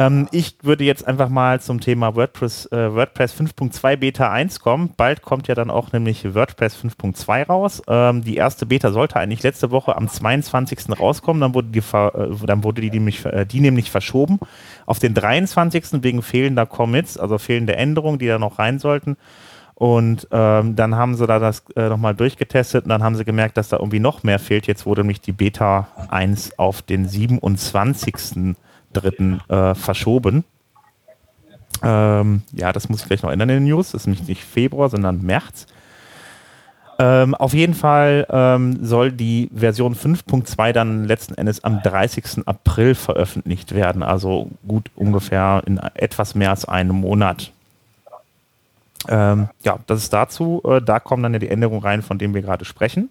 Ähm, 0.00 0.28
ich 0.32 0.56
würde 0.62 0.84
jetzt 0.84 1.06
einfach 1.06 1.28
mal 1.28 1.60
zum 1.60 1.78
Thema 1.78 2.16
WordPress, 2.16 2.72
äh, 2.72 2.94
WordPress 2.94 3.34
5.2 3.34 3.96
Beta 3.96 4.30
1 4.30 4.60
kommen. 4.60 4.94
Bald 4.96 5.20
kommt 5.20 5.46
ja 5.46 5.54
dann 5.54 5.70
auch 5.70 5.92
nämlich 5.92 6.34
WordPress 6.34 6.74
5.2 6.74 7.46
raus. 7.46 7.82
Ähm, 7.86 8.24
die 8.24 8.36
erste 8.36 8.64
Beta 8.64 8.92
sollte 8.92 9.16
eigentlich 9.16 9.42
letzte 9.42 9.70
Woche 9.70 9.94
am 9.94 10.08
22. 10.08 10.98
rauskommen. 10.98 11.42
Dann 11.42 11.52
wurde 11.52 11.68
die, 11.68 11.80
äh, 11.80 12.46
dann 12.46 12.64
wurde 12.64 12.80
die, 12.80 12.90
nämlich, 12.90 13.26
äh, 13.26 13.44
die 13.44 13.60
nämlich 13.60 13.90
verschoben 13.90 14.40
auf 14.86 15.00
den 15.00 15.12
23. 15.12 16.02
wegen 16.02 16.22
fehlender 16.22 16.64
Commits, 16.64 17.18
also 17.18 17.36
fehlende 17.36 17.76
Änderungen, 17.76 18.18
die 18.18 18.26
da 18.26 18.38
noch 18.38 18.58
rein 18.58 18.78
sollten. 18.78 19.18
Und 19.74 20.28
ähm, 20.30 20.76
dann 20.76 20.94
haben 20.94 21.14
sie 21.14 21.26
da 21.26 21.38
das 21.38 21.62
äh, 21.76 21.90
nochmal 21.90 22.14
durchgetestet 22.14 22.84
und 22.84 22.88
dann 22.88 23.02
haben 23.02 23.16
sie 23.16 23.24
gemerkt, 23.26 23.58
dass 23.58 23.68
da 23.68 23.76
irgendwie 23.76 24.00
noch 24.00 24.22
mehr 24.22 24.38
fehlt. 24.38 24.66
Jetzt 24.66 24.86
wurde 24.86 25.02
nämlich 25.02 25.20
die 25.20 25.32
Beta 25.32 25.88
1 26.08 26.58
auf 26.58 26.80
den 26.80 27.06
27 27.06 28.16
dritten 28.92 29.40
äh, 29.48 29.74
verschoben. 29.74 30.44
Ähm, 31.82 32.42
ja, 32.52 32.72
das 32.72 32.88
muss 32.88 33.02
ich 33.02 33.06
gleich 33.06 33.22
noch 33.22 33.30
ändern 33.30 33.48
in 33.48 33.56
den 33.56 33.64
News. 33.64 33.92
Das 33.92 34.02
ist 34.02 34.06
nämlich 34.06 34.28
nicht 34.28 34.44
Februar, 34.44 34.88
sondern 34.88 35.22
März. 35.22 35.66
Ähm, 36.98 37.34
auf 37.34 37.54
jeden 37.54 37.72
Fall 37.72 38.26
ähm, 38.28 38.84
soll 38.84 39.10
die 39.10 39.50
Version 39.54 39.94
5.2 39.94 40.72
dann 40.72 41.04
letzten 41.04 41.34
Endes 41.34 41.64
am 41.64 41.82
30. 41.82 42.46
April 42.46 42.94
veröffentlicht 42.94 43.74
werden. 43.74 44.02
Also 44.02 44.50
gut 44.68 44.90
ungefähr 44.96 45.62
in 45.64 45.78
etwas 45.78 46.34
mehr 46.34 46.50
als 46.50 46.66
einem 46.66 46.96
Monat. 46.96 47.52
Ähm, 49.08 49.48
ja, 49.64 49.78
das 49.86 50.00
ist 50.00 50.12
dazu. 50.12 50.60
Äh, 50.64 50.82
da 50.82 51.00
kommen 51.00 51.22
dann 51.22 51.32
ja 51.32 51.38
die 51.38 51.48
Änderungen 51.48 51.82
rein, 51.82 52.02
von 52.02 52.18
denen 52.18 52.34
wir 52.34 52.42
gerade 52.42 52.66
sprechen. 52.66 53.08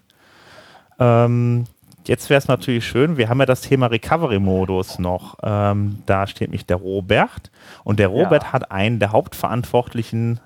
Ähm, 1.00 1.64
jetzt 2.10 2.28
wäre 2.28 2.38
es 2.38 2.48
natürlich 2.48 2.84
schön, 2.84 3.16
wir 3.16 3.28
haben 3.28 3.38
ja 3.38 3.46
das 3.46 3.60
Thema 3.60 3.86
Recovery-Modus 3.86 4.98
noch. 4.98 5.38
Ähm, 5.44 6.02
da 6.06 6.26
steht 6.26 6.48
nämlich 6.48 6.66
der 6.66 6.76
Robert. 6.76 7.52
Und 7.84 8.00
der 8.00 8.08
Robert 8.08 8.42
ja. 8.42 8.52
hat 8.52 8.72
einen 8.72 8.98
der 8.98 9.12
Hauptverantwortlichen 9.12 10.40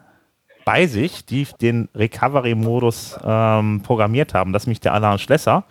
bei 0.66 0.86
sich, 0.86 1.24
die 1.24 1.46
den 1.62 1.88
Recovery-Modus 1.94 3.18
ähm, 3.24 3.80
programmiert 3.82 4.34
haben. 4.34 4.52
Das 4.52 4.64
ist 4.64 4.66
nämlich 4.66 4.80
der 4.80 4.92
Alain 4.92 5.18
Schlesser. 5.18 5.64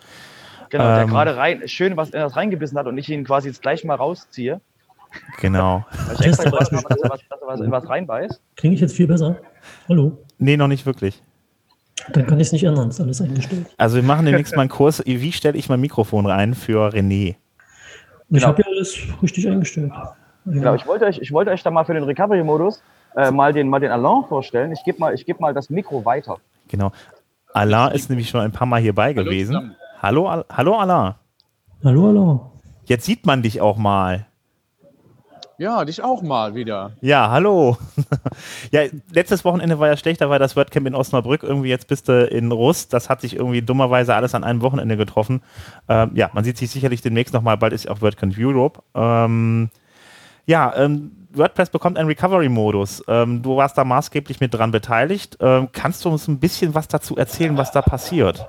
Genau, 0.72 0.84
der 0.84 1.02
ähm, 1.04 1.10
gerade 1.10 1.38
rein, 1.38 1.68
schön 1.68 1.96
was, 1.96 2.12
was 2.12 2.36
reingebissen 2.36 2.78
hat 2.78 2.88
und 2.88 2.98
ich 2.98 3.08
ihn 3.10 3.24
quasi 3.24 3.50
jetzt 3.50 3.62
gleich 3.62 3.84
mal 3.84 3.96
rausziehe. 3.96 4.62
Genau. 5.40 5.86
Weil 6.08 6.16
ich 6.16 6.26
extra 6.26 6.50
dass 6.50 6.72
er 6.72 6.78
was, 6.82 7.20
dass 7.30 7.40
er 7.40 7.48
was 7.48 7.60
in 7.62 7.70
was 7.70 7.88
reinbeißt. 7.88 8.42
Klinge 8.56 8.74
ich 8.74 8.82
jetzt 8.82 8.96
viel 8.96 9.06
besser? 9.06 9.38
Hallo? 9.88 10.18
Nee, 10.40 10.58
noch 10.58 10.68
nicht 10.68 10.88
wirklich. 10.88 11.22
Dann 12.12 12.28
kann 12.28 12.40
ich 12.40 12.48
es 12.48 12.54
nicht 12.54 12.64
ändern, 12.64 12.90
ist 12.90 13.00
alles 13.00 13.22
eingestellt. 13.22 13.68
Also 13.78 13.96
wir 13.96 14.04
machen 14.04 14.26
demnächst 14.26 14.56
mal 14.56 14.64
einen 14.64 14.70
Kurs, 14.70 15.02
wie 15.06 15.32
stelle 15.32 15.58
ich 15.58 15.70
mein 15.70 15.80
Mikrofon 15.80 16.26
rein 16.26 16.54
für 16.54 16.90
René? 16.90 17.36
Ich 18.30 18.40
genau. 18.40 18.48
habe 18.48 18.62
ja 18.62 18.68
alles 18.68 18.98
richtig 19.22 19.48
eingestellt. 19.48 19.92
Genau, 20.46 20.76
ich 20.76 20.86
wollte 20.86 21.06
euch, 21.06 21.20
ich 21.20 21.32
wollte 21.32 21.52
euch 21.52 21.64
da 21.64 21.72
mal 21.72 21.86
für 21.86 21.94
den 21.94 22.04
Recovery-Modus 22.04 22.82
äh, 23.16 23.32
mal, 23.32 23.54
den, 23.54 23.70
mal 23.70 23.80
den 23.80 23.92
Alain 23.92 24.24
vorstellen. 24.28 24.72
Ich 24.72 24.84
gebe 24.84 25.00
mal, 25.00 25.16
geb 25.16 25.40
mal 25.40 25.54
das 25.54 25.70
Mikro 25.70 26.04
weiter. 26.04 26.38
Genau. 26.68 26.92
Alain 27.54 27.92
ist 27.94 28.10
nämlich 28.10 28.30
schon 28.30 28.42
ein 28.42 28.52
paar 28.52 28.68
Mal 28.68 28.82
hierbei 28.82 29.14
gewesen. 29.14 29.76
Hallo, 30.02 30.28
Al 30.28 30.46
hallo 30.52 30.76
Alain. 30.76 31.14
Hallo 31.84 32.10
Alain. 32.10 32.40
Jetzt 32.86 33.06
sieht 33.06 33.26
man 33.26 33.42
dich 33.42 33.62
auch 33.62 33.78
mal. 33.78 34.26
Ja, 35.58 35.86
dich 35.86 36.04
auch 36.04 36.22
mal 36.22 36.56
wieder. 36.56 36.94
Ja, 37.02 37.30
hallo. 37.30 37.78
ja, 38.72 38.82
letztes 39.12 39.46
Wochenende 39.46 39.80
war 39.80 39.88
ja 39.88 39.98
schlechter, 39.98 40.30
weil 40.30 40.40
das 40.40 40.56
WordCamp 40.56 40.88
in 40.88 40.96
Osnabrück 40.96 41.44
irgendwie 41.44 41.70
jetzt 41.70 41.88
bist 41.88 42.10
du 42.10 42.26
in 42.26 42.52
Rust. 42.52 42.92
Das 42.92 43.10
hat 43.10 43.22
sich 43.22 43.36
irgendwie 43.36 43.62
dummerweise 43.62 44.16
alles 44.16 44.34
an 44.34 44.44
einem 44.44 44.62
Wochenende 44.62 44.98
getroffen. 44.98 45.44
Ähm, 45.88 46.12
ja, 46.16 46.30
man 46.34 46.44
sieht 46.44 46.58
sich 46.58 46.72
sicherlich 46.72 47.02
demnächst 47.02 47.34
nochmal. 47.34 47.58
Bald 47.58 47.74
ist 47.74 47.88
auch 47.88 48.02
WordCamp 48.02 48.36
Europe. 48.38 48.82
Ähm, 48.96 49.70
ja, 50.46 50.74
ähm, 50.76 51.12
WordPress 51.34 51.70
bekommt 51.70 51.98
einen 51.98 52.08
Recovery-Modus. 52.08 53.04
Ähm, 53.08 53.42
du 53.42 53.56
warst 53.56 53.78
da 53.78 53.84
maßgeblich 53.84 54.40
mit 54.40 54.54
dran 54.54 54.72
beteiligt. 54.72 55.38
Ähm, 55.40 55.70
kannst 55.72 56.04
du 56.04 56.10
uns 56.10 56.28
ein 56.28 56.40
bisschen 56.40 56.74
was 56.74 56.88
dazu 56.88 57.16
erzählen, 57.16 57.58
was 57.58 57.72
da 57.72 57.82
passiert? 57.82 58.48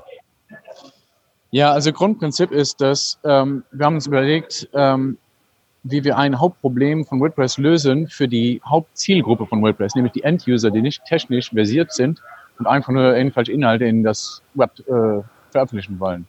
Ja, 1.50 1.70
also 1.70 1.92
Grundprinzip 1.92 2.50
ist, 2.50 2.80
dass 2.80 3.18
ähm, 3.24 3.62
wir 3.70 3.86
haben 3.86 3.94
uns 3.94 4.06
überlegt, 4.06 4.68
ähm, 4.74 5.18
wie 5.84 6.02
wir 6.02 6.16
ein 6.16 6.40
Hauptproblem 6.40 7.04
von 7.04 7.20
WordPress 7.20 7.58
lösen 7.58 8.08
für 8.08 8.26
die 8.26 8.60
Hauptzielgruppe 8.64 9.46
von 9.46 9.62
WordPress, 9.62 9.94
nämlich 9.94 10.12
die 10.12 10.22
End-User, 10.22 10.70
die 10.70 10.80
nicht 10.80 11.04
technisch 11.04 11.50
versiert 11.50 11.92
sind 11.92 12.22
und 12.58 12.66
einfach 12.66 12.92
nur 12.92 13.14
irgendwelche 13.14 13.52
Inhalte 13.52 13.84
in 13.84 14.02
das 14.02 14.42
Web 14.54 14.72
äh, 14.88 15.22
veröffentlichen 15.50 16.00
wollen. 16.00 16.26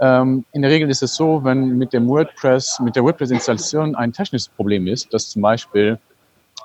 Ähm, 0.00 0.46
in 0.52 0.62
der 0.62 0.70
Regel 0.70 0.88
ist 0.88 1.02
es 1.02 1.14
so, 1.14 1.44
wenn 1.44 1.76
mit 1.76 1.92
dem 1.92 2.08
WordPress, 2.08 2.80
mit 2.80 2.96
der 2.96 3.04
WordPress-Installation 3.04 3.94
ein 3.94 4.14
technisches 4.14 4.48
Problem 4.48 4.86
ist, 4.86 5.12
dass 5.12 5.28
zum 5.28 5.42
Beispiel 5.42 5.98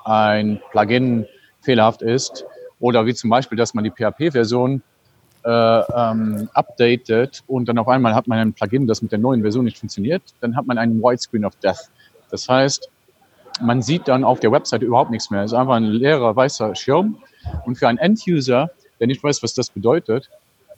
ein 0.06 0.58
Plugin 0.70 1.26
fehlerhaft 1.60 2.00
ist 2.00 2.46
oder 2.80 3.04
wie 3.04 3.12
zum 3.12 3.28
Beispiel, 3.28 3.58
dass 3.58 3.74
man 3.74 3.84
die 3.84 3.90
PHP-Version 3.90 4.82
äh, 5.44 5.50
ähm, 5.50 6.48
updatet 6.54 7.44
und 7.46 7.68
dann 7.68 7.76
auf 7.76 7.88
einmal 7.88 8.14
hat 8.14 8.26
man 8.26 8.38
ein 8.38 8.52
Plugin, 8.54 8.86
das 8.86 9.02
mit 9.02 9.12
der 9.12 9.18
neuen 9.18 9.42
Version 9.42 9.66
nicht 9.66 9.78
funktioniert, 9.78 10.22
dann 10.40 10.56
hat 10.56 10.66
man 10.66 10.78
einen 10.78 11.02
White 11.02 11.22
Screen 11.22 11.44
of 11.44 11.54
Death. 11.56 11.90
Das 12.30 12.48
heißt, 12.48 12.90
man 13.60 13.82
sieht 13.82 14.08
dann 14.08 14.24
auf 14.24 14.40
der 14.40 14.52
Webseite 14.52 14.84
überhaupt 14.84 15.10
nichts 15.10 15.30
mehr. 15.30 15.42
Es 15.42 15.52
ist 15.52 15.58
einfach 15.58 15.74
ein 15.74 15.84
leerer 15.84 16.34
weißer 16.34 16.74
Schirm. 16.74 17.18
Und 17.64 17.76
für 17.76 17.88
einen 17.88 17.98
End-User, 17.98 18.70
der 19.00 19.06
nicht 19.06 19.22
weiß, 19.22 19.42
was 19.42 19.54
das 19.54 19.70
bedeutet, 19.70 20.30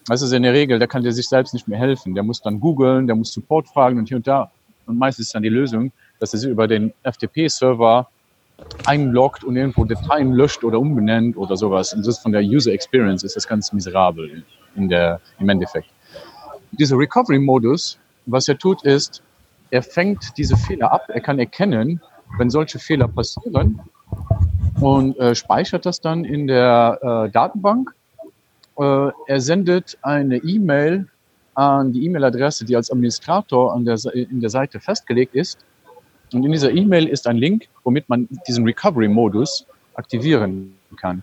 das 0.07 0.23
ist 0.23 0.33
in 0.33 0.43
der 0.43 0.53
Regel, 0.53 0.79
der 0.79 0.89
kann 0.89 1.03
dir 1.03 1.13
sich 1.13 1.29
selbst 1.29 1.53
nicht 1.53 1.69
mehr 1.69 1.79
helfen. 1.79 2.15
Der 2.15 2.23
muss 2.23 2.41
dann 2.41 2.61
googeln, 2.61 3.07
der 3.07 3.17
muss 3.17 3.33
Support 3.33 3.69
fragen 3.69 3.99
und 3.99 4.09
hier 4.09 4.17
und 4.17 4.27
da. 4.27 4.51
Und 4.87 4.99
meistens 4.99 5.27
ist 5.27 5.35
dann 5.35 5.43
die 5.43 5.51
Lösung, 5.51 5.93
dass 6.19 6.33
er 6.33 6.39
sich 6.39 6.51
über 6.51 6.67
den 6.67 6.95
FTP-Server 7.03 8.09
einloggt 8.87 9.45
und 9.45 9.57
irgendwo 9.57 9.85
Dateien 9.85 10.33
löscht 10.33 10.65
oder 10.65 10.81
umbenennt 10.81 11.37
oder 11.37 11.57
sowas. 11.57 11.93
Und 11.93 12.01
das 12.01 12.17
ist 12.17 12.23
von 12.23 12.33
der 12.33 12.43
User 12.43 12.73
Experience 12.73 13.23
ist 13.23 13.37
das 13.37 13.47
ganz 13.47 13.73
miserabel 13.73 14.43
in 14.75 14.89
der, 14.89 15.21
im 15.39 15.49
Endeffekt. 15.49 15.89
Dieser 16.73 16.97
Recovery-Modus, 16.97 17.99
was 18.27 18.49
er 18.49 18.59
tut, 18.59 18.83
ist, 18.85 19.23
er 19.71 19.83
fängt 19.83 20.37
diese 20.37 20.57
Fehler 20.57 20.93
ab, 20.93 21.09
er 21.09 21.21
kann 21.21 21.39
erkennen, 21.39 22.01
wenn 22.39 22.51
solche 22.51 22.79
Fehler 22.79 23.09
passieren 23.09 23.81
und 24.81 25.19
äh, 25.19 25.35
speichert 25.35 25.87
das 25.87 26.01
dann 26.01 26.25
in 26.25 26.47
der 26.47 26.99
äh, 27.03 27.31
Datenbank. 27.31 27.95
Äh, 28.79 29.11
er 29.27 29.41
sendet 29.41 29.99
eine 30.03 30.37
E-Mail 30.37 31.07
an 31.55 31.93
die 31.93 32.05
E-Mail-Adresse, 32.05 32.65
die 32.65 32.77
als 32.77 32.91
Administrator 32.91 33.75
an 33.75 33.85
der, 33.85 33.99
in 34.15 34.41
der 34.41 34.51
Seite 34.51 34.79
festgelegt 34.79 35.35
ist. 35.35 35.59
Und 36.33 36.45
in 36.45 36.53
dieser 36.53 36.71
E-Mail 36.71 37.09
ist 37.09 37.27
ein 37.27 37.37
Link, 37.37 37.69
womit 37.83 38.09
man 38.09 38.29
diesen 38.47 38.65
Recovery-Modus 38.65 39.67
aktivieren 39.95 40.75
kann. 40.97 41.23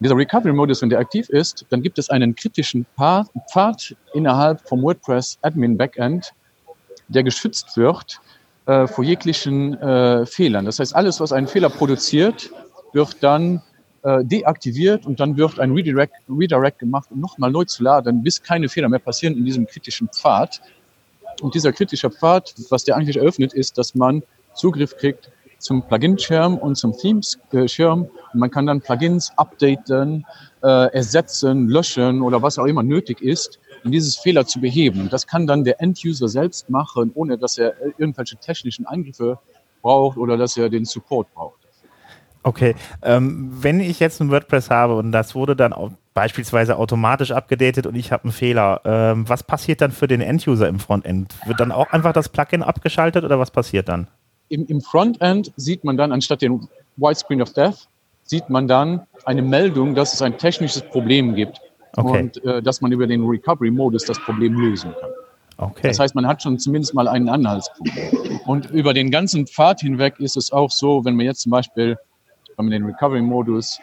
Dieser 0.00 0.16
Recovery-Modus, 0.16 0.82
wenn 0.82 0.90
der 0.90 0.98
aktiv 0.98 1.28
ist, 1.28 1.64
dann 1.70 1.82
gibt 1.82 1.98
es 1.98 2.10
einen 2.10 2.34
kritischen 2.34 2.86
Pfad 2.96 3.96
innerhalb 4.12 4.60
vom 4.68 4.82
WordPress 4.82 5.38
Admin 5.42 5.76
Backend, 5.76 6.32
der 7.10 7.22
geschützt 7.22 7.76
wird 7.76 8.20
äh, 8.66 8.86
vor 8.86 9.04
jeglichen 9.04 9.74
äh, 9.74 10.26
Fehlern. 10.26 10.64
Das 10.64 10.78
heißt, 10.78 10.94
alles, 10.94 11.20
was 11.20 11.32
einen 11.32 11.46
Fehler 11.46 11.70
produziert, 11.70 12.50
wird 12.92 13.22
dann 13.22 13.62
äh, 14.02 14.24
deaktiviert 14.24 15.06
und 15.06 15.20
dann 15.20 15.36
wird 15.36 15.58
ein 15.60 15.72
Redirect, 15.72 16.14
Redirect 16.28 16.78
gemacht, 16.78 17.08
um 17.10 17.20
nochmal 17.20 17.50
neu 17.50 17.64
zu 17.64 17.82
laden, 17.82 18.22
bis 18.22 18.42
keine 18.42 18.68
Fehler 18.68 18.88
mehr 18.88 18.98
passieren 18.98 19.36
in 19.36 19.44
diesem 19.44 19.66
kritischen 19.66 20.08
Pfad. 20.08 20.60
Und 21.42 21.54
dieser 21.54 21.72
kritische 21.72 22.10
Pfad, 22.10 22.54
was 22.70 22.84
der 22.84 22.96
eigentlich 22.96 23.16
eröffnet, 23.16 23.52
ist, 23.52 23.78
dass 23.78 23.94
man 23.94 24.22
Zugriff 24.54 24.96
kriegt 24.96 25.30
zum 25.58 25.82
Plugin-Schirm 25.82 26.56
und 26.56 26.76
zum 26.76 26.96
Themes-Schirm. 26.96 28.02
Und 28.32 28.40
man 28.40 28.50
kann 28.50 28.66
dann 28.66 28.80
Plugins 28.80 29.32
updaten, 29.36 30.26
äh, 30.62 30.92
ersetzen, 30.92 31.68
löschen 31.68 32.22
oder 32.22 32.42
was 32.42 32.58
auch 32.58 32.66
immer 32.66 32.82
nötig 32.82 33.20
ist 33.20 33.58
um 33.84 33.92
dieses 33.92 34.16
Fehler 34.16 34.46
zu 34.46 34.60
beheben. 34.60 35.00
Und 35.00 35.12
das 35.12 35.26
kann 35.26 35.46
dann 35.46 35.64
der 35.64 35.80
End-User 35.80 36.28
selbst 36.28 36.70
machen, 36.70 37.10
ohne 37.14 37.38
dass 37.38 37.58
er 37.58 37.74
irgendwelche 37.98 38.36
technischen 38.36 38.86
Eingriffe 38.86 39.38
braucht 39.82 40.16
oder 40.18 40.36
dass 40.36 40.56
er 40.56 40.68
den 40.68 40.84
Support 40.84 41.32
braucht. 41.34 41.60
Okay, 42.42 42.74
ähm, 43.02 43.50
wenn 43.50 43.80
ich 43.80 44.00
jetzt 44.00 44.20
ein 44.20 44.30
WordPress 44.30 44.70
habe 44.70 44.96
und 44.96 45.12
das 45.12 45.34
wurde 45.34 45.54
dann 45.54 45.74
beispielsweise 46.14 46.78
automatisch 46.78 47.32
abgedatet 47.32 47.86
und 47.86 47.94
ich 47.96 48.12
habe 48.12 48.24
einen 48.24 48.32
Fehler, 48.32 48.80
ähm, 48.84 49.28
was 49.28 49.42
passiert 49.42 49.82
dann 49.82 49.90
für 49.90 50.08
den 50.08 50.22
End-User 50.22 50.66
im 50.66 50.78
Frontend? 50.78 51.34
Wird 51.46 51.60
dann 51.60 51.70
auch 51.70 51.90
einfach 51.92 52.14
das 52.14 52.30
Plugin 52.30 52.62
abgeschaltet 52.62 53.24
oder 53.24 53.38
was 53.38 53.50
passiert 53.50 53.88
dann? 53.88 54.08
Im, 54.48 54.66
im 54.66 54.80
Frontend 54.80 55.52
sieht 55.56 55.84
man 55.84 55.98
dann 55.98 56.12
anstatt 56.12 56.40
den 56.40 56.66
White 56.96 57.20
Screen 57.20 57.42
of 57.42 57.52
Death, 57.52 57.88
sieht 58.24 58.48
man 58.48 58.66
dann 58.66 59.02
eine 59.24 59.42
Meldung, 59.42 59.94
dass 59.94 60.14
es 60.14 60.22
ein 60.22 60.38
technisches 60.38 60.82
Problem 60.82 61.34
gibt 61.34 61.60
okay. 61.96 62.20
und 62.20 62.44
äh, 62.44 62.62
dass 62.62 62.80
man 62.80 62.92
über 62.92 63.06
den 63.06 63.24
Recovery-Modus 63.24 64.04
das 64.04 64.18
Problem 64.20 64.54
lösen 64.54 64.92
kann. 65.00 65.10
Okay. 65.56 65.88
Das 65.88 65.98
heißt, 65.98 66.14
man 66.14 66.26
hat 66.26 66.42
schon 66.42 66.58
zumindest 66.58 66.94
mal 66.94 67.06
einen 67.06 67.28
Anhaltspunkt. 67.28 67.92
Und 68.46 68.70
über 68.70 68.94
den 68.94 69.10
ganzen 69.10 69.46
Pfad 69.46 69.80
hinweg 69.80 70.18
ist 70.18 70.36
es 70.36 70.52
auch 70.52 70.70
so, 70.70 71.04
wenn 71.04 71.16
man 71.16 71.26
jetzt 71.26 71.40
zum 71.42 71.50
Beispiel, 71.50 71.98
wenn 72.56 72.66
man 72.66 72.70
den 72.70 72.84
Recovery-Modus 72.86 73.78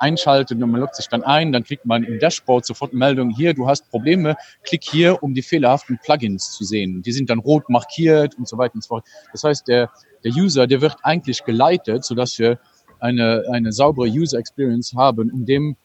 einschaltet 0.00 0.62
und 0.62 0.70
man 0.70 0.80
loggt 0.80 0.96
sich 0.96 1.08
dann 1.08 1.22
ein, 1.22 1.52
dann 1.52 1.64
kriegt 1.64 1.84
man 1.84 2.04
im 2.04 2.18
Dashboard 2.18 2.64
sofort 2.64 2.92
eine 2.92 2.98
Meldung, 2.98 3.30
hier, 3.30 3.52
du 3.52 3.68
hast 3.68 3.90
Probleme, 3.90 4.36
klick 4.62 4.84
hier, 4.84 5.22
um 5.22 5.34
die 5.34 5.42
fehlerhaften 5.42 5.98
Plugins 6.02 6.52
zu 6.52 6.64
sehen. 6.64 7.02
Die 7.02 7.12
sind 7.12 7.28
dann 7.30 7.40
rot 7.40 7.68
markiert 7.68 8.36
und 8.38 8.48
so 8.48 8.56
weiter 8.56 8.76
und 8.76 8.82
so 8.82 8.88
fort. 8.88 9.04
Das 9.32 9.44
heißt, 9.44 9.68
der, 9.68 9.90
der 10.24 10.32
User, 10.32 10.66
der 10.66 10.80
wird 10.80 10.96
eigentlich 11.02 11.44
geleitet, 11.44 12.04
sodass 12.04 12.38
wir 12.38 12.58
eine, 13.00 13.44
eine 13.50 13.72
saubere 13.72 14.08
User 14.08 14.38
Experience 14.38 14.94
haben, 14.96 15.30
in 15.30 15.46
dem 15.46 15.76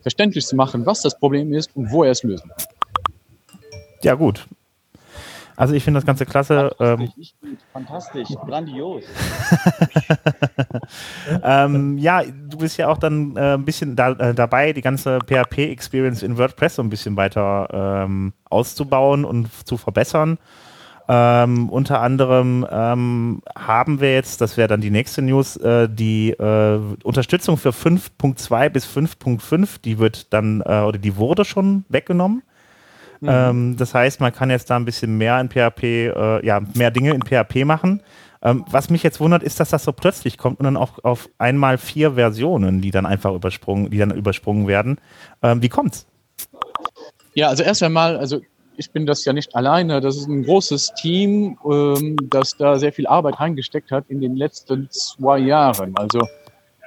verständlich 0.00 0.46
zu 0.46 0.56
machen, 0.56 0.84
was 0.86 1.02
das 1.02 1.18
Problem 1.18 1.52
ist 1.52 1.74
und 1.76 1.90
wo 1.90 2.04
er 2.04 2.10
es 2.10 2.22
lösen 2.22 2.48
kann. 2.48 2.66
Ja, 4.02 4.14
gut. 4.14 4.46
Also 5.54 5.74
ich 5.74 5.84
finde 5.84 5.98
das 5.98 6.06
Ganze 6.06 6.26
klasse. 6.26 6.74
Fantastisch, 6.76 7.34
ähm, 7.42 7.58
fantastisch 7.72 8.28
grandios. 8.46 9.04
ähm, 11.42 11.98
ja, 11.98 12.22
du 12.24 12.56
bist 12.56 12.78
ja 12.78 12.88
auch 12.88 12.98
dann 12.98 13.36
äh, 13.36 13.54
ein 13.54 13.64
bisschen 13.64 13.94
da, 13.94 14.12
äh, 14.12 14.34
dabei, 14.34 14.72
die 14.72 14.80
ganze 14.80 15.18
PHP-Experience 15.20 16.22
in 16.22 16.38
WordPress 16.38 16.76
so 16.76 16.82
ein 16.82 16.88
bisschen 16.88 17.16
weiter 17.16 17.68
ähm, 18.04 18.32
auszubauen 18.48 19.24
und 19.24 19.48
zu 19.66 19.76
verbessern. 19.76 20.38
Ähm, 21.08 21.68
unter 21.68 22.00
anderem 22.00 22.66
ähm, 22.70 23.42
haben 23.56 24.00
wir 24.00 24.14
jetzt, 24.14 24.40
das 24.40 24.56
wäre 24.56 24.68
dann 24.68 24.80
die 24.80 24.90
nächste 24.90 25.20
News, 25.20 25.56
äh, 25.56 25.88
die 25.88 26.30
äh, 26.30 26.78
Unterstützung 27.02 27.56
für 27.56 27.70
5.2 27.70 28.68
bis 28.68 28.86
5.5, 28.86 29.80
die 29.84 29.98
wird 29.98 30.32
dann, 30.32 30.62
äh, 30.64 30.80
oder 30.80 30.98
die 30.98 31.16
wurde 31.16 31.44
schon 31.44 31.84
weggenommen. 31.88 32.42
Mhm. 33.20 33.28
Ähm, 33.30 33.76
das 33.76 33.94
heißt, 33.94 34.20
man 34.20 34.32
kann 34.32 34.50
jetzt 34.50 34.70
da 34.70 34.76
ein 34.76 34.84
bisschen 34.84 35.18
mehr 35.18 35.40
in 35.40 35.48
PHP, 35.48 35.82
äh, 35.82 36.46
ja, 36.46 36.60
mehr 36.74 36.90
Dinge 36.90 37.12
in 37.14 37.22
PHP 37.22 37.64
machen. 37.64 38.02
Ähm, 38.42 38.64
was 38.68 38.90
mich 38.90 39.02
jetzt 39.02 39.20
wundert, 39.20 39.42
ist, 39.42 39.60
dass 39.60 39.70
das 39.70 39.84
so 39.84 39.92
plötzlich 39.92 40.36
kommt 40.36 40.58
und 40.58 40.64
dann 40.64 40.76
auch 40.76 41.04
auf 41.04 41.28
einmal 41.38 41.78
vier 41.78 42.12
Versionen, 42.12 42.80
die 42.80 42.90
dann 42.90 43.06
einfach 43.06 43.32
übersprungen, 43.32 43.90
die 43.90 43.98
dann 43.98 44.10
übersprungen 44.10 44.66
werden. 44.66 44.98
Ähm, 45.42 45.62
wie 45.62 45.68
kommt's? 45.68 46.06
Ja, 47.34 47.48
also 47.48 47.62
erst 47.62 47.82
einmal, 47.82 48.16
also 48.16 48.40
ich 48.76 48.90
bin 48.90 49.06
das 49.06 49.24
ja 49.24 49.32
nicht 49.32 49.54
alleine. 49.54 50.00
Das 50.00 50.16
ist 50.16 50.28
ein 50.28 50.44
großes 50.44 50.94
Team, 50.94 51.58
ähm, 51.64 52.16
das 52.30 52.56
da 52.56 52.78
sehr 52.78 52.92
viel 52.92 53.06
Arbeit 53.06 53.40
reingesteckt 53.40 53.90
hat 53.90 54.04
in 54.08 54.20
den 54.20 54.36
letzten 54.36 54.88
zwei 54.90 55.38
Jahren. 55.38 55.92
Also 55.96 56.20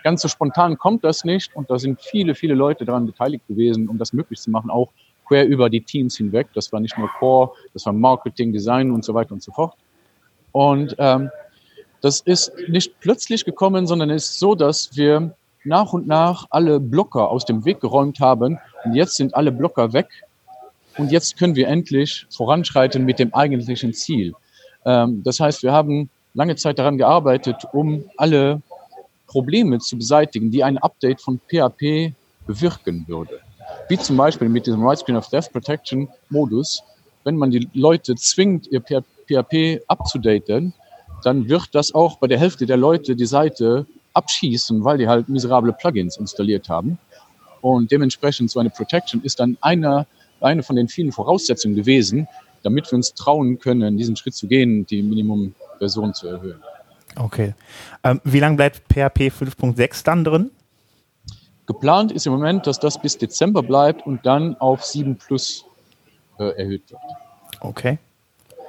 ganz 0.03 0.21
so 0.21 0.27
spontan 0.27 0.77
kommt 0.77 1.03
das 1.03 1.23
nicht 1.23 1.55
und 1.55 1.69
da 1.69 1.79
sind 1.79 2.01
viele, 2.01 2.35
viele 2.35 2.53
Leute 2.53 2.85
daran 2.85 3.05
beteiligt 3.05 3.47
gewesen, 3.47 3.87
um 3.87 3.97
das 3.97 4.13
möglich 4.13 4.39
zu 4.39 4.51
machen, 4.51 4.69
auch 4.69 4.91
quer 5.27 5.47
über 5.47 5.69
die 5.69 5.81
Teams 5.81 6.17
hinweg. 6.17 6.47
Das 6.53 6.71
war 6.71 6.79
nicht 6.79 6.97
nur 6.97 7.09
Core, 7.19 7.51
das 7.73 7.85
war 7.85 7.93
Marketing, 7.93 8.53
Design 8.53 8.91
und 8.91 9.03
so 9.03 9.13
weiter 9.13 9.33
und 9.33 9.41
so 9.41 9.51
fort. 9.51 9.73
Und 10.51 10.95
ähm, 10.99 11.29
das 12.01 12.21
ist 12.21 12.53
nicht 12.67 12.99
plötzlich 12.99 13.45
gekommen, 13.45 13.87
sondern 13.87 14.11
es 14.11 14.25
ist 14.25 14.39
so, 14.39 14.53
dass 14.53 14.95
wir 14.95 15.35
nach 15.63 15.93
und 15.93 16.05
nach 16.05 16.45
alle 16.51 16.79
Blocker 16.79 17.29
aus 17.29 17.45
dem 17.45 17.65
Weg 17.65 17.81
geräumt 17.81 18.19
haben 18.19 18.59
und 18.83 18.93
jetzt 18.93 19.15
sind 19.15 19.33
alle 19.33 19.51
Blocker 19.51 19.93
weg 19.93 20.07
und 20.97 21.11
jetzt 21.11 21.37
können 21.37 21.55
wir 21.55 21.67
endlich 21.67 22.25
voranschreiten 22.29 23.05
mit 23.05 23.19
dem 23.19 23.33
eigentlichen 23.33 23.93
Ziel. 23.93 24.33
Ähm, 24.85 25.23
das 25.23 25.39
heißt, 25.39 25.63
wir 25.63 25.71
haben 25.71 26.09
lange 26.33 26.55
Zeit 26.55 26.79
daran 26.79 26.97
gearbeitet, 26.97 27.65
um 27.73 28.05
alle 28.17 28.61
Probleme 29.27 29.79
zu 29.79 29.97
beseitigen, 29.97 30.51
die 30.51 30.63
ein 30.63 30.77
Update 30.77 31.21
von 31.21 31.39
PHP 31.49 32.13
bewirken 32.45 33.05
würde. 33.07 33.39
Wie 33.89 33.97
zum 33.97 34.17
Beispiel 34.17 34.49
mit 34.49 34.67
diesem 34.67 34.85
Right 34.85 34.99
Screen 34.99 35.17
of 35.17 35.29
Death 35.29 35.51
Protection 35.51 36.07
Modus. 36.29 36.83
Wenn 37.23 37.35
man 37.35 37.49
die 37.49 37.67
Leute 37.73 38.15
zwingt, 38.15 38.67
ihr 38.67 38.81
PHP 38.81 39.81
abzudaten, 39.87 40.73
dann 41.23 41.49
wird 41.49 41.73
das 41.73 41.93
auch 41.95 42.17
bei 42.17 42.27
der 42.27 42.37
Hälfte 42.37 42.65
der 42.67 42.77
Leute 42.77 43.15
die 43.15 43.25
Seite 43.25 43.87
abschießen, 44.13 44.83
weil 44.83 44.99
die 44.99 45.07
halt 45.07 45.27
miserable 45.27 45.73
Plugins 45.73 46.17
installiert 46.17 46.69
haben. 46.69 46.99
Und 47.61 47.91
dementsprechend 47.91 48.51
so 48.51 48.59
eine 48.59 48.69
Protection 48.69 49.23
ist 49.23 49.39
dann 49.39 49.57
einer 49.61 50.05
eine 50.45 50.63
von 50.63 50.75
den 50.75 50.87
vielen 50.87 51.11
Voraussetzungen 51.11 51.75
gewesen, 51.75 52.27
damit 52.63 52.91
wir 52.91 52.95
uns 52.95 53.13
trauen 53.13 53.59
können, 53.59 53.97
diesen 53.97 54.15
Schritt 54.15 54.35
zu 54.35 54.47
gehen, 54.47 54.85
die 54.85 55.03
Minimumversion 55.03 56.13
zu 56.13 56.27
erhöhen. 56.27 56.61
Okay. 57.15 57.53
Ähm, 58.03 58.21
wie 58.23 58.39
lange 58.39 58.57
bleibt 58.57 58.81
PHP 58.91 59.31
5.6 59.31 60.03
dann 60.03 60.23
drin? 60.23 60.51
Geplant 61.67 62.11
ist 62.11 62.27
im 62.27 62.33
Moment, 62.33 62.67
dass 62.67 62.79
das 62.79 63.01
bis 63.01 63.17
Dezember 63.17 63.63
bleibt 63.63 64.05
und 64.05 64.25
dann 64.25 64.55
auf 64.57 64.83
7 64.83 65.17
Plus 65.17 65.65
äh, 66.37 66.49
erhöht 66.57 66.91
wird. 66.91 67.01
Okay. 67.61 67.97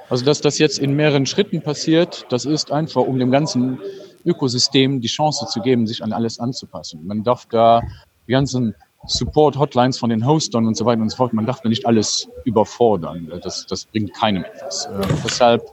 Also, 0.09 0.23
dass 0.23 0.41
das 0.41 0.57
jetzt 0.57 0.79
in 0.79 0.95
mehreren 0.95 1.25
Schritten 1.25 1.61
passiert, 1.61 2.25
das 2.29 2.45
ist 2.45 2.71
einfach, 2.71 3.01
um 3.01 3.19
dem 3.19 3.29
ganzen 3.29 3.79
Ökosystem 4.25 5.01
die 5.01 5.07
Chance 5.07 5.47
zu 5.47 5.61
geben, 5.61 5.85
sich 5.85 6.03
an 6.03 6.13
alles 6.13 6.39
anzupassen. 6.39 7.05
Man 7.05 7.23
darf 7.23 7.45
da 7.47 7.81
die 8.27 8.31
ganzen 8.31 8.73
Support-Hotlines 9.07 9.97
von 9.97 10.09
den 10.09 10.25
Hostern 10.25 10.67
und 10.67 10.75
so 10.75 10.85
weiter 10.85 11.01
und 11.01 11.09
so 11.09 11.17
fort. 11.17 11.33
Man 11.33 11.45
darf 11.45 11.61
da 11.61 11.69
nicht 11.69 11.85
alles 11.85 12.29
überfordern. 12.43 13.31
Das, 13.41 13.65
das 13.65 13.85
bringt 13.85 14.13
keinem 14.13 14.43
etwas. 14.43 14.85
Äh, 14.85 15.07
deshalb 15.23 15.63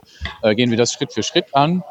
äh, 0.41 0.55
gehen 0.55 0.71
wir 0.71 0.77
das 0.77 0.93
Schritt 0.93 1.13
für 1.13 1.23
Schritt 1.23 1.53
an. 1.53 1.83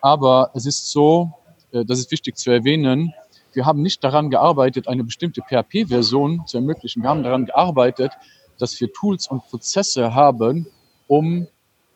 Aber 0.00 0.50
es 0.54 0.66
ist 0.66 0.90
so, 0.90 1.32
äh, 1.72 1.84
das 1.84 1.98
ist 1.98 2.10
wichtig 2.10 2.36
zu 2.36 2.50
erwähnen, 2.50 3.12
wir 3.52 3.66
haben 3.66 3.82
nicht 3.82 4.02
daran 4.02 4.30
gearbeitet, 4.30 4.88
eine 4.88 5.04
bestimmte 5.04 5.42
PHP-Version 5.42 6.46
zu 6.46 6.56
ermöglichen. 6.56 7.02
Wir 7.02 7.10
haben 7.10 7.22
daran 7.22 7.46
gearbeitet, 7.46 8.12
dass 8.58 8.80
wir 8.80 8.92
Tools 8.92 9.28
und 9.28 9.46
Prozesse 9.48 10.14
haben, 10.14 10.66
um 11.06 11.46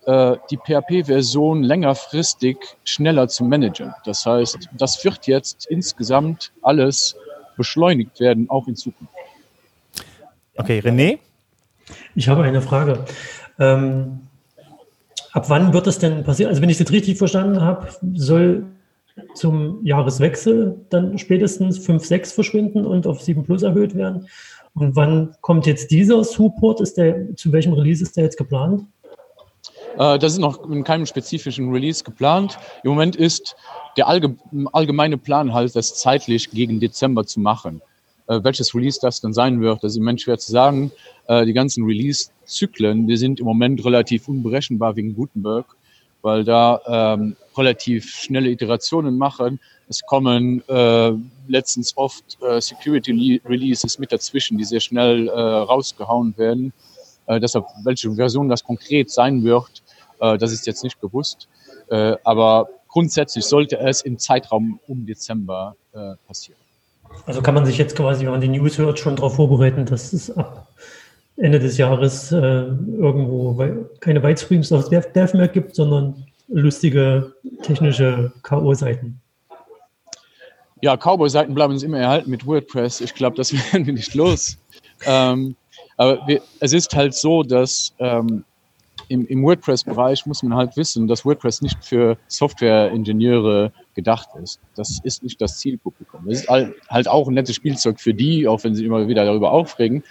äh, 0.04 0.36
die 0.50 0.58
PHP-Version 0.58 1.62
längerfristig 1.62 2.58
schneller 2.84 3.28
zu 3.28 3.44
managen. 3.44 3.94
Das 4.04 4.26
heißt, 4.26 4.68
das 4.76 5.02
wird 5.04 5.26
jetzt 5.26 5.66
insgesamt 5.66 6.52
alles 6.62 7.16
beschleunigt 7.56 8.20
werden, 8.20 8.48
auch 8.50 8.68
in 8.68 8.76
Zukunft. 8.76 9.12
Okay, 10.56 10.80
René? 10.80 11.18
Ich 12.14 12.28
habe 12.28 12.42
eine 12.42 12.62
Frage. 12.62 13.04
Ähm, 13.58 14.20
ab 15.32 15.48
wann 15.48 15.72
wird 15.72 15.86
das 15.86 15.98
denn 15.98 16.24
passieren? 16.24 16.50
Also 16.50 16.62
wenn 16.62 16.68
ich 16.68 16.76
es 16.76 16.80
jetzt 16.80 16.92
richtig 16.92 17.18
verstanden 17.18 17.60
habe, 17.60 17.88
soll 18.14 18.66
zum 19.34 19.84
Jahreswechsel 19.84 20.84
dann 20.90 21.18
spätestens 21.18 21.78
5.6 21.78 22.34
verschwinden 22.34 22.84
und 22.84 23.06
auf 23.06 23.22
7 23.22 23.44
Plus 23.44 23.62
erhöht 23.62 23.94
werden. 23.94 24.28
Und 24.74 24.94
wann 24.94 25.34
kommt 25.40 25.66
jetzt 25.66 25.90
dieser 25.90 26.22
Support? 26.22 26.82
Ist 26.82 26.98
der, 26.98 27.34
zu 27.36 27.50
welchem 27.52 27.72
Release 27.72 28.02
ist 28.02 28.16
der 28.16 28.24
jetzt 28.24 28.36
geplant? 28.36 28.82
Äh, 29.98 30.18
das 30.18 30.32
ist 30.32 30.38
noch 30.38 30.68
in 30.68 30.84
keinem 30.84 31.06
spezifischen 31.06 31.70
Release 31.72 32.04
geplant. 32.04 32.58
Im 32.82 32.90
Moment 32.90 33.16
ist 33.16 33.56
der 33.96 34.08
allgemeine 34.08 35.16
Plan 35.18 35.54
halt, 35.54 35.74
das 35.74 35.94
zeitlich 35.94 36.50
gegen 36.50 36.80
Dezember 36.80 37.26
zu 37.26 37.40
machen. 37.40 37.80
Äh, 38.28 38.40
welches 38.42 38.74
Release 38.74 38.98
das 39.00 39.20
dann 39.20 39.32
sein 39.32 39.60
wird, 39.60 39.82
das 39.82 39.92
ist 39.92 39.96
im 39.96 40.02
Moment 40.02 40.20
schwer 40.20 40.38
zu 40.38 40.52
sagen. 40.52 40.90
Äh, 41.28 41.46
die 41.46 41.52
ganzen 41.52 41.84
Release-Zyklen, 41.84 43.06
die 43.06 43.16
sind 43.16 43.40
im 43.40 43.46
Moment 43.46 43.84
relativ 43.84 44.28
unberechenbar 44.28 44.96
wegen 44.96 45.14
Gutenberg, 45.14 45.66
weil 46.22 46.44
da 46.44 46.80
ähm, 46.86 47.36
relativ 47.56 48.10
schnelle 48.10 48.50
Iterationen 48.50 49.16
machen. 49.16 49.60
Es 49.88 50.02
kommen 50.02 50.62
äh, 50.68 51.12
letztens 51.46 51.96
oft 51.96 52.36
äh, 52.42 52.60
Security-Releases 52.60 53.98
mit 53.98 54.10
dazwischen, 54.10 54.58
die 54.58 54.64
sehr 54.64 54.80
schnell 54.80 55.28
äh, 55.28 55.32
rausgehauen 55.32 56.36
werden. 56.36 56.72
Äh, 57.26 57.38
deshalb, 57.38 57.66
welche 57.84 58.12
Version 58.12 58.48
das 58.48 58.64
konkret 58.64 59.10
sein 59.10 59.44
wird, 59.44 59.82
das 60.18 60.52
ist 60.52 60.66
jetzt 60.66 60.82
nicht 60.82 61.00
bewusst. 61.00 61.48
Äh, 61.88 62.16
aber 62.24 62.68
grundsätzlich 62.88 63.44
sollte 63.44 63.78
es 63.78 64.02
im 64.02 64.18
Zeitraum 64.18 64.80
um 64.86 65.06
Dezember 65.06 65.76
äh, 65.92 66.14
passieren. 66.26 66.58
Also 67.26 67.42
kann 67.42 67.54
man 67.54 67.64
sich 67.66 67.78
jetzt 67.78 67.96
quasi, 67.96 68.24
wenn 68.24 68.32
man 68.32 68.40
die 68.40 68.48
News 68.48 68.78
hört, 68.78 68.98
schon 68.98 69.16
darauf 69.16 69.36
vorbereiten, 69.36 69.86
dass 69.86 70.12
es 70.12 70.36
ab 70.36 70.68
Ende 71.36 71.58
des 71.58 71.76
Jahres 71.76 72.32
äh, 72.32 72.36
irgendwo 72.38 73.86
keine 74.00 74.22
Whitestreams 74.22 74.72
auf 74.72 74.88
Dev 74.88 75.36
mehr 75.36 75.48
gibt, 75.48 75.74
sondern 75.74 76.26
lustige 76.48 77.34
technische 77.62 78.32
K.O.-Seiten. 78.42 79.14
Ja, 80.82 80.96
Cowboy-Seiten 80.96 81.54
bleiben 81.54 81.72
uns 81.72 81.82
immer 81.82 81.98
erhalten 81.98 82.30
mit 82.30 82.46
WordPress. 82.46 83.00
Ich 83.00 83.14
glaube, 83.14 83.36
das 83.36 83.52
werden 83.72 83.86
wir 83.86 83.92
nicht 83.92 84.14
los. 84.14 84.58
Ähm, 85.04 85.56
aber 85.96 86.26
wir, 86.26 86.42
es 86.60 86.72
ist 86.72 86.94
halt 86.94 87.14
so, 87.14 87.42
dass 87.42 87.94
ähm, 87.98 88.44
im, 89.08 89.26
im 89.26 89.42
WordPress-Bereich 89.42 90.26
muss 90.26 90.42
man 90.42 90.54
halt 90.56 90.76
wissen, 90.76 91.06
dass 91.06 91.24
WordPress 91.24 91.62
nicht 91.62 91.84
für 91.84 92.18
Software-Ingenieure 92.28 93.72
gedacht 93.94 94.28
ist. 94.42 94.60
Das 94.74 95.00
ist 95.02 95.22
nicht 95.22 95.40
das 95.40 95.58
Zielpublikum. 95.58 96.22
Das 96.26 96.40
ist 96.40 96.48
halt 96.48 97.08
auch 97.08 97.28
ein 97.28 97.34
nettes 97.34 97.56
Spielzeug 97.56 98.00
für 98.00 98.14
die, 98.14 98.46
auch 98.48 98.62
wenn 98.64 98.74
sie 98.74 98.84
immer 98.84 99.08
wieder 99.08 99.24
darüber 99.24 99.52
aufregen. 99.52 100.02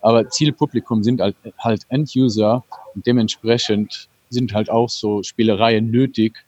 Aber 0.00 0.28
Zielpublikum 0.28 1.02
sind 1.02 1.20
halt, 1.20 1.36
halt 1.58 1.82
End-User 1.88 2.64
und 2.94 3.06
dementsprechend 3.06 4.08
sind 4.30 4.52
halt 4.52 4.70
auch 4.70 4.88
so 4.88 5.22
Spielereien 5.22 5.90
nötig, 5.90 6.44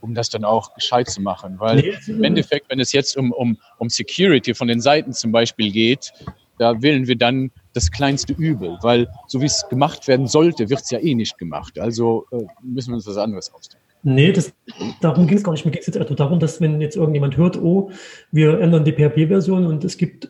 um 0.00 0.14
das 0.14 0.28
dann 0.28 0.44
auch 0.44 0.74
gescheit 0.74 1.08
zu 1.08 1.22
machen. 1.22 1.58
Weil 1.58 1.96
im 2.06 2.22
Endeffekt, 2.24 2.70
wenn 2.70 2.80
es 2.80 2.92
jetzt 2.92 3.16
um, 3.16 3.32
um, 3.32 3.58
um 3.78 3.88
Security 3.88 4.54
von 4.54 4.68
den 4.68 4.80
Seiten 4.80 5.12
zum 5.12 5.32
Beispiel 5.32 5.72
geht, 5.72 6.12
da 6.58 6.82
wählen 6.82 7.06
wir 7.08 7.16
dann 7.16 7.50
das 7.74 7.90
kleinste 7.90 8.32
Übel, 8.32 8.78
weil 8.82 9.08
so 9.26 9.40
wie 9.40 9.46
es 9.46 9.66
gemacht 9.68 10.08
werden 10.08 10.26
sollte, 10.26 10.70
wird 10.70 10.80
es 10.80 10.90
ja 10.90 10.98
eh 10.98 11.14
nicht 11.14 11.36
gemacht. 11.38 11.78
Also 11.78 12.26
äh, 12.32 12.44
müssen 12.62 12.90
wir 12.90 12.96
uns 12.96 13.06
was 13.06 13.16
anderes 13.16 13.52
ausdenken. 13.52 13.84
Nee, 14.06 14.32
das, 14.32 14.52
darum 15.00 15.26
ging 15.26 15.38
es 15.38 15.42
gar 15.42 15.52
nicht. 15.52 15.64
Mir 15.64 15.70
ging 15.70 15.80
es 15.80 15.86
jetzt 15.86 15.96
einfach 15.96 16.14
darum, 16.14 16.38
dass 16.38 16.60
wenn 16.60 16.80
jetzt 16.80 16.94
irgendjemand 16.94 17.36
hört, 17.38 17.56
oh, 17.56 17.90
wir 18.30 18.60
ändern 18.60 18.84
die 18.84 18.92
PHP-Version 18.92 19.66
und 19.66 19.82
es 19.82 19.96
gibt, 19.96 20.28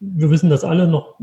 wir 0.00 0.30
wissen 0.30 0.48
das 0.48 0.64
alle, 0.64 0.88
noch 0.88 1.18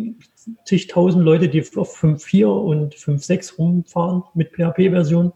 zigtausend 0.64 1.26
Leute, 1.26 1.50
die 1.50 1.62
auf 1.76 2.00
5.4 2.00 2.46
und 2.46 2.96
5.6 2.96 3.58
rumfahren 3.58 4.24
mit 4.36 4.52
PHP-Version, 4.52 5.34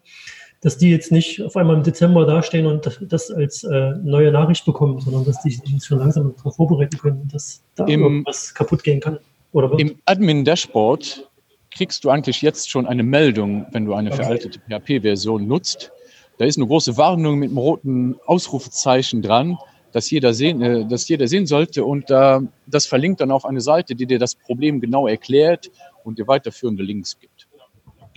dass 0.62 0.78
die 0.78 0.92
jetzt 0.92 1.12
nicht 1.12 1.42
auf 1.42 1.58
einmal 1.58 1.78
im 1.78 1.84
Dezember 1.84 2.28
dastehen 2.28 2.68
und 2.68 2.86
das, 2.86 3.00
das 3.02 3.32
als 3.32 3.64
äh, 3.64 3.94
neue 4.04 4.32
Nachricht 4.32 4.66
bekommen, 4.66 5.00
sondern 5.00 5.26
dass 5.26 5.42
die 5.42 5.50
sich 5.50 5.84
schon 5.84 5.98
langsam 5.98 6.36
darauf 6.38 6.58
vorbereiten 6.58 6.98
können, 7.00 7.28
dass 7.32 7.64
da 7.74 7.86
Im, 7.86 8.04
irgendwas 8.04 8.54
kaputt 8.54 8.84
gehen 8.84 9.00
kann. 9.00 9.18
Oder 9.56 9.80
Im 9.80 9.96
Admin-Dashboard 10.04 11.30
kriegst 11.72 12.04
du 12.04 12.10
eigentlich 12.10 12.42
jetzt 12.42 12.70
schon 12.70 12.86
eine 12.86 13.04
Meldung, 13.04 13.66
wenn 13.72 13.86
du 13.86 13.94
eine 13.94 14.12
veraltete 14.12 14.60
PHP-Version 14.60 15.48
nutzt. 15.48 15.94
Da 16.38 16.44
ist 16.44 16.58
eine 16.58 16.68
große 16.68 16.98
Warnung 16.98 17.40
mit 17.40 17.52
einem 17.52 17.58
roten 17.58 18.16
Ausrufezeichen 18.26 19.22
dran, 19.22 19.58
dass 19.94 20.12
jeder 20.12 20.34
sehen, 20.34 20.62
äh, 20.62 20.86
dass 20.86 21.08
jeder 21.08 21.30
sehen 21.30 21.46
sollte. 21.46 21.86
Und 21.86 22.12
äh, 22.12 22.42
das 22.68 22.86
verlinkt 22.86 23.22
dann 23.22 23.32
auf 23.32 23.46
eine 23.46 23.62
Seite, 23.62 23.96
die 23.96 24.06
dir 24.06 24.20
das 24.20 24.36
Problem 24.36 24.82
genau 24.82 25.08
erklärt 25.08 25.72
und 26.04 26.20
dir 26.20 26.28
weiterführende 26.28 26.84
Links 26.84 27.18
gibt. 27.18 27.48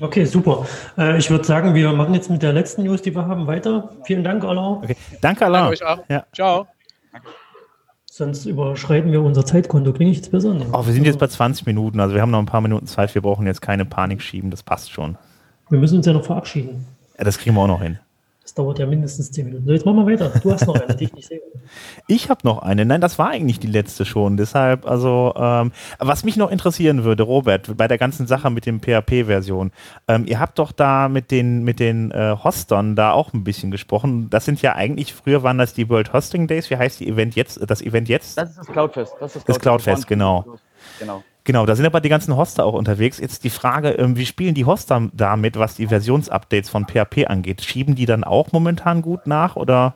Okay, 0.00 0.24
super. 0.24 0.66
Äh, 0.96 1.18
ich 1.18 1.30
würde 1.30 1.44
sagen, 1.44 1.72
wir 1.72 1.92
machen 1.92 2.14
jetzt 2.14 2.30
mit 2.30 2.42
der 2.42 2.52
letzten 2.52 2.82
News, 2.82 3.02
die 3.02 3.14
wir 3.14 3.26
haben, 3.26 3.46
weiter. 3.46 3.96
Vielen 4.02 4.24
Dank, 4.24 4.42
Alain. 4.42 4.82
Okay. 4.82 4.96
Danke, 5.20 5.46
Alain. 5.46 5.66
Danke 5.66 5.84
euch 5.84 5.84
auch. 5.84 6.04
Ja. 6.08 6.26
Ciao. 6.32 6.66
Sonst 8.18 8.46
überschreiten 8.46 9.12
wir 9.12 9.22
unser 9.22 9.46
Zeitkonto. 9.46 9.92
Klinge 9.92 10.10
ich 10.10 10.16
jetzt 10.16 10.32
besser? 10.32 10.56
Oh, 10.72 10.84
wir 10.84 10.92
sind 10.92 11.04
jetzt 11.04 11.20
bei 11.20 11.28
20 11.28 11.66
Minuten, 11.66 12.00
also 12.00 12.16
wir 12.16 12.20
haben 12.20 12.32
noch 12.32 12.40
ein 12.40 12.46
paar 12.46 12.60
Minuten 12.60 12.88
Zeit. 12.88 13.14
Wir 13.14 13.22
brauchen 13.22 13.46
jetzt 13.46 13.62
keine 13.62 13.84
Panik 13.84 14.22
schieben, 14.22 14.50
das 14.50 14.64
passt 14.64 14.90
schon. 14.90 15.16
Wir 15.70 15.78
müssen 15.78 15.98
uns 15.98 16.06
ja 16.06 16.12
noch 16.12 16.24
verabschieden. 16.24 16.84
Ja, 17.16 17.22
das 17.22 17.38
kriegen 17.38 17.54
wir 17.54 17.62
auch 17.62 17.68
noch 17.68 17.80
hin. 17.80 18.00
Das 18.48 18.54
dauert 18.54 18.78
ja 18.78 18.86
mindestens 18.86 19.30
zehn 19.30 19.44
Minuten. 19.44 19.66
So, 19.66 19.72
jetzt 19.72 19.84
machen 19.84 20.06
wir 20.06 20.06
weiter. 20.06 20.32
Du 20.42 20.50
hast 20.50 20.66
noch 20.66 20.74
eine, 20.74 20.96
die 20.96 21.04
ich 21.04 21.12
nicht 21.12 21.28
sehe. 21.28 21.42
Ich 22.06 22.30
habe 22.30 22.40
noch 22.44 22.60
eine. 22.60 22.86
Nein, 22.86 23.02
das 23.02 23.18
war 23.18 23.28
eigentlich 23.28 23.60
die 23.60 23.66
letzte 23.66 24.06
schon. 24.06 24.38
Deshalb, 24.38 24.86
also, 24.86 25.34
ähm, 25.36 25.72
was 25.98 26.24
mich 26.24 26.38
noch 26.38 26.50
interessieren 26.50 27.04
würde, 27.04 27.24
Robert, 27.24 27.76
bei 27.76 27.86
der 27.86 27.98
ganzen 27.98 28.26
Sache 28.26 28.48
mit 28.48 28.64
dem 28.64 28.80
PHP-Version. 28.80 29.70
Ähm, 30.08 30.24
ihr 30.26 30.40
habt 30.40 30.58
doch 30.58 30.72
da 30.72 31.10
mit 31.10 31.30
den, 31.30 31.62
mit 31.62 31.78
den 31.78 32.10
äh, 32.10 32.36
Hostern 32.42 32.96
da 32.96 33.12
auch 33.12 33.34
ein 33.34 33.44
bisschen 33.44 33.70
gesprochen. 33.70 34.30
Das 34.30 34.46
sind 34.46 34.62
ja 34.62 34.76
eigentlich, 34.76 35.12
früher 35.12 35.42
waren 35.42 35.58
das 35.58 35.74
die 35.74 35.90
World 35.90 36.14
Hosting 36.14 36.46
Days. 36.46 36.70
Wie 36.70 36.78
heißt 36.78 37.00
die 37.00 37.08
Event 37.08 37.36
jetzt, 37.36 37.60
das 37.68 37.82
Event 37.82 38.08
jetzt? 38.08 38.38
Das 38.38 38.48
ist 38.48 38.58
das 38.60 38.66
Cloudfest. 38.66 39.12
Das 39.20 39.36
ist 39.36 39.46
das 39.46 39.58
Cloudfest, 39.58 39.88
das 39.88 40.06
Cloudfest 40.06 40.08
genau. 40.08 40.56
Genau. 40.98 41.22
Genau, 41.48 41.64
da 41.64 41.74
sind 41.74 41.86
aber 41.86 42.02
die 42.02 42.10
ganzen 42.10 42.36
Hoster 42.36 42.66
auch 42.66 42.74
unterwegs. 42.74 43.18
Jetzt 43.18 43.42
die 43.42 43.48
Frage, 43.48 43.92
ähm, 43.92 44.18
wie 44.18 44.26
spielen 44.26 44.52
die 44.52 44.66
Hoster 44.66 45.08
damit, 45.14 45.58
was 45.58 45.76
die 45.76 45.86
Versionsupdates 45.86 46.68
von 46.68 46.84
PHP 46.84 47.26
angeht? 47.26 47.62
Schieben 47.62 47.94
die 47.94 48.04
dann 48.04 48.22
auch 48.22 48.52
momentan 48.52 49.00
gut 49.00 49.26
nach 49.26 49.56
oder? 49.56 49.94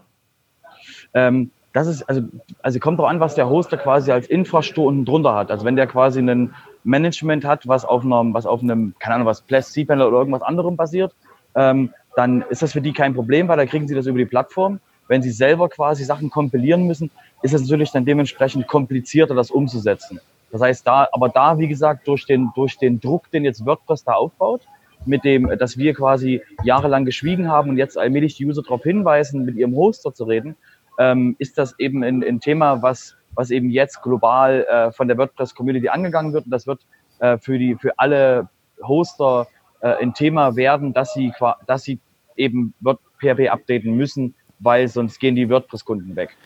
Ähm, 1.12 1.50
das 1.74 1.88
ist, 1.88 2.04
also, 2.04 2.22
also 2.62 2.78
kommt 2.78 2.98
auch 3.00 3.06
an, 3.06 3.20
was 3.20 3.34
der 3.34 3.50
Hoster 3.50 3.76
quasi 3.76 4.10
als 4.10 4.28
Infrastruktur 4.28 5.04
drunter 5.04 5.34
hat. 5.34 5.50
Also 5.50 5.66
wenn 5.66 5.76
der 5.76 5.86
quasi 5.86 6.20
ein 6.20 6.54
Management 6.84 7.44
hat, 7.44 7.68
was 7.68 7.84
auf 7.84 8.02
einem, 8.02 8.32
was 8.32 8.46
auf 8.46 8.62
einem, 8.62 8.94
keine 8.98 9.16
Ahnung, 9.16 9.26
was 9.26 9.42
Plus 9.42 9.74
cPanel 9.74 10.06
oder 10.06 10.20
irgendwas 10.20 10.40
anderem 10.40 10.76
basiert, 10.76 11.14
ähm, 11.54 11.90
dann 12.16 12.46
ist 12.48 12.62
das 12.62 12.72
für 12.72 12.80
die 12.80 12.94
kein 12.94 13.12
Problem, 13.12 13.48
weil 13.48 13.58
da 13.58 13.66
kriegen 13.66 13.86
sie 13.86 13.94
das 13.94 14.06
über 14.06 14.16
die 14.16 14.24
Plattform. 14.24 14.80
Wenn 15.06 15.20
sie 15.20 15.32
selber 15.32 15.68
quasi 15.68 16.04
Sachen 16.04 16.30
kompilieren 16.30 16.86
müssen, 16.86 17.10
ist 17.42 17.52
es 17.52 17.60
natürlich 17.60 17.90
dann 17.90 18.06
dementsprechend 18.06 18.66
komplizierter, 18.68 19.34
das 19.34 19.50
umzusetzen. 19.50 20.18
Das 20.52 20.60
heißt, 20.60 20.86
da, 20.86 21.08
aber 21.12 21.30
da, 21.30 21.58
wie 21.58 21.66
gesagt, 21.66 22.06
durch 22.06 22.26
den, 22.26 22.50
durch 22.54 22.76
den 22.78 23.00
Druck, 23.00 23.30
den 23.30 23.44
jetzt 23.44 23.64
WordPress 23.64 24.04
da 24.04 24.12
aufbaut, 24.12 24.60
mit 25.06 25.24
dem, 25.24 25.48
dass 25.58 25.78
wir 25.78 25.94
quasi 25.94 26.42
jahrelang 26.62 27.04
geschwiegen 27.04 27.48
haben 27.48 27.70
und 27.70 27.78
jetzt 27.78 27.98
allmählich 27.98 28.36
die 28.36 28.46
User 28.46 28.62
darauf 28.62 28.82
hinweisen, 28.82 29.44
mit 29.44 29.56
ihrem 29.56 29.74
Hoster 29.74 30.12
zu 30.12 30.24
reden, 30.24 30.54
ähm, 30.98 31.34
ist 31.38 31.58
das 31.58 31.76
eben 31.78 32.04
ein, 32.04 32.22
ein, 32.22 32.38
Thema, 32.38 32.82
was, 32.82 33.16
was 33.34 33.50
eben 33.50 33.70
jetzt 33.70 34.02
global 34.02 34.64
äh, 34.70 34.92
von 34.92 35.08
der 35.08 35.16
WordPress-Community 35.16 35.88
angegangen 35.88 36.34
wird. 36.34 36.44
Und 36.44 36.50
das 36.50 36.66
wird 36.66 36.86
äh, 37.18 37.38
für, 37.38 37.58
die, 37.58 37.74
für 37.76 37.98
alle 37.98 38.48
Hoster 38.86 39.48
äh, 39.80 39.94
ein 40.02 40.12
Thema 40.12 40.54
werden, 40.54 40.92
dass 40.92 41.14
sie, 41.14 41.32
dass 41.66 41.82
sie 41.82 41.98
eben 42.36 42.74
PHP 43.18 43.48
updaten 43.48 43.96
müssen, 43.96 44.34
weil 44.58 44.86
sonst 44.86 45.18
gehen 45.18 45.34
die 45.34 45.48
WordPress-Kunden 45.48 46.14
weg. 46.14 46.36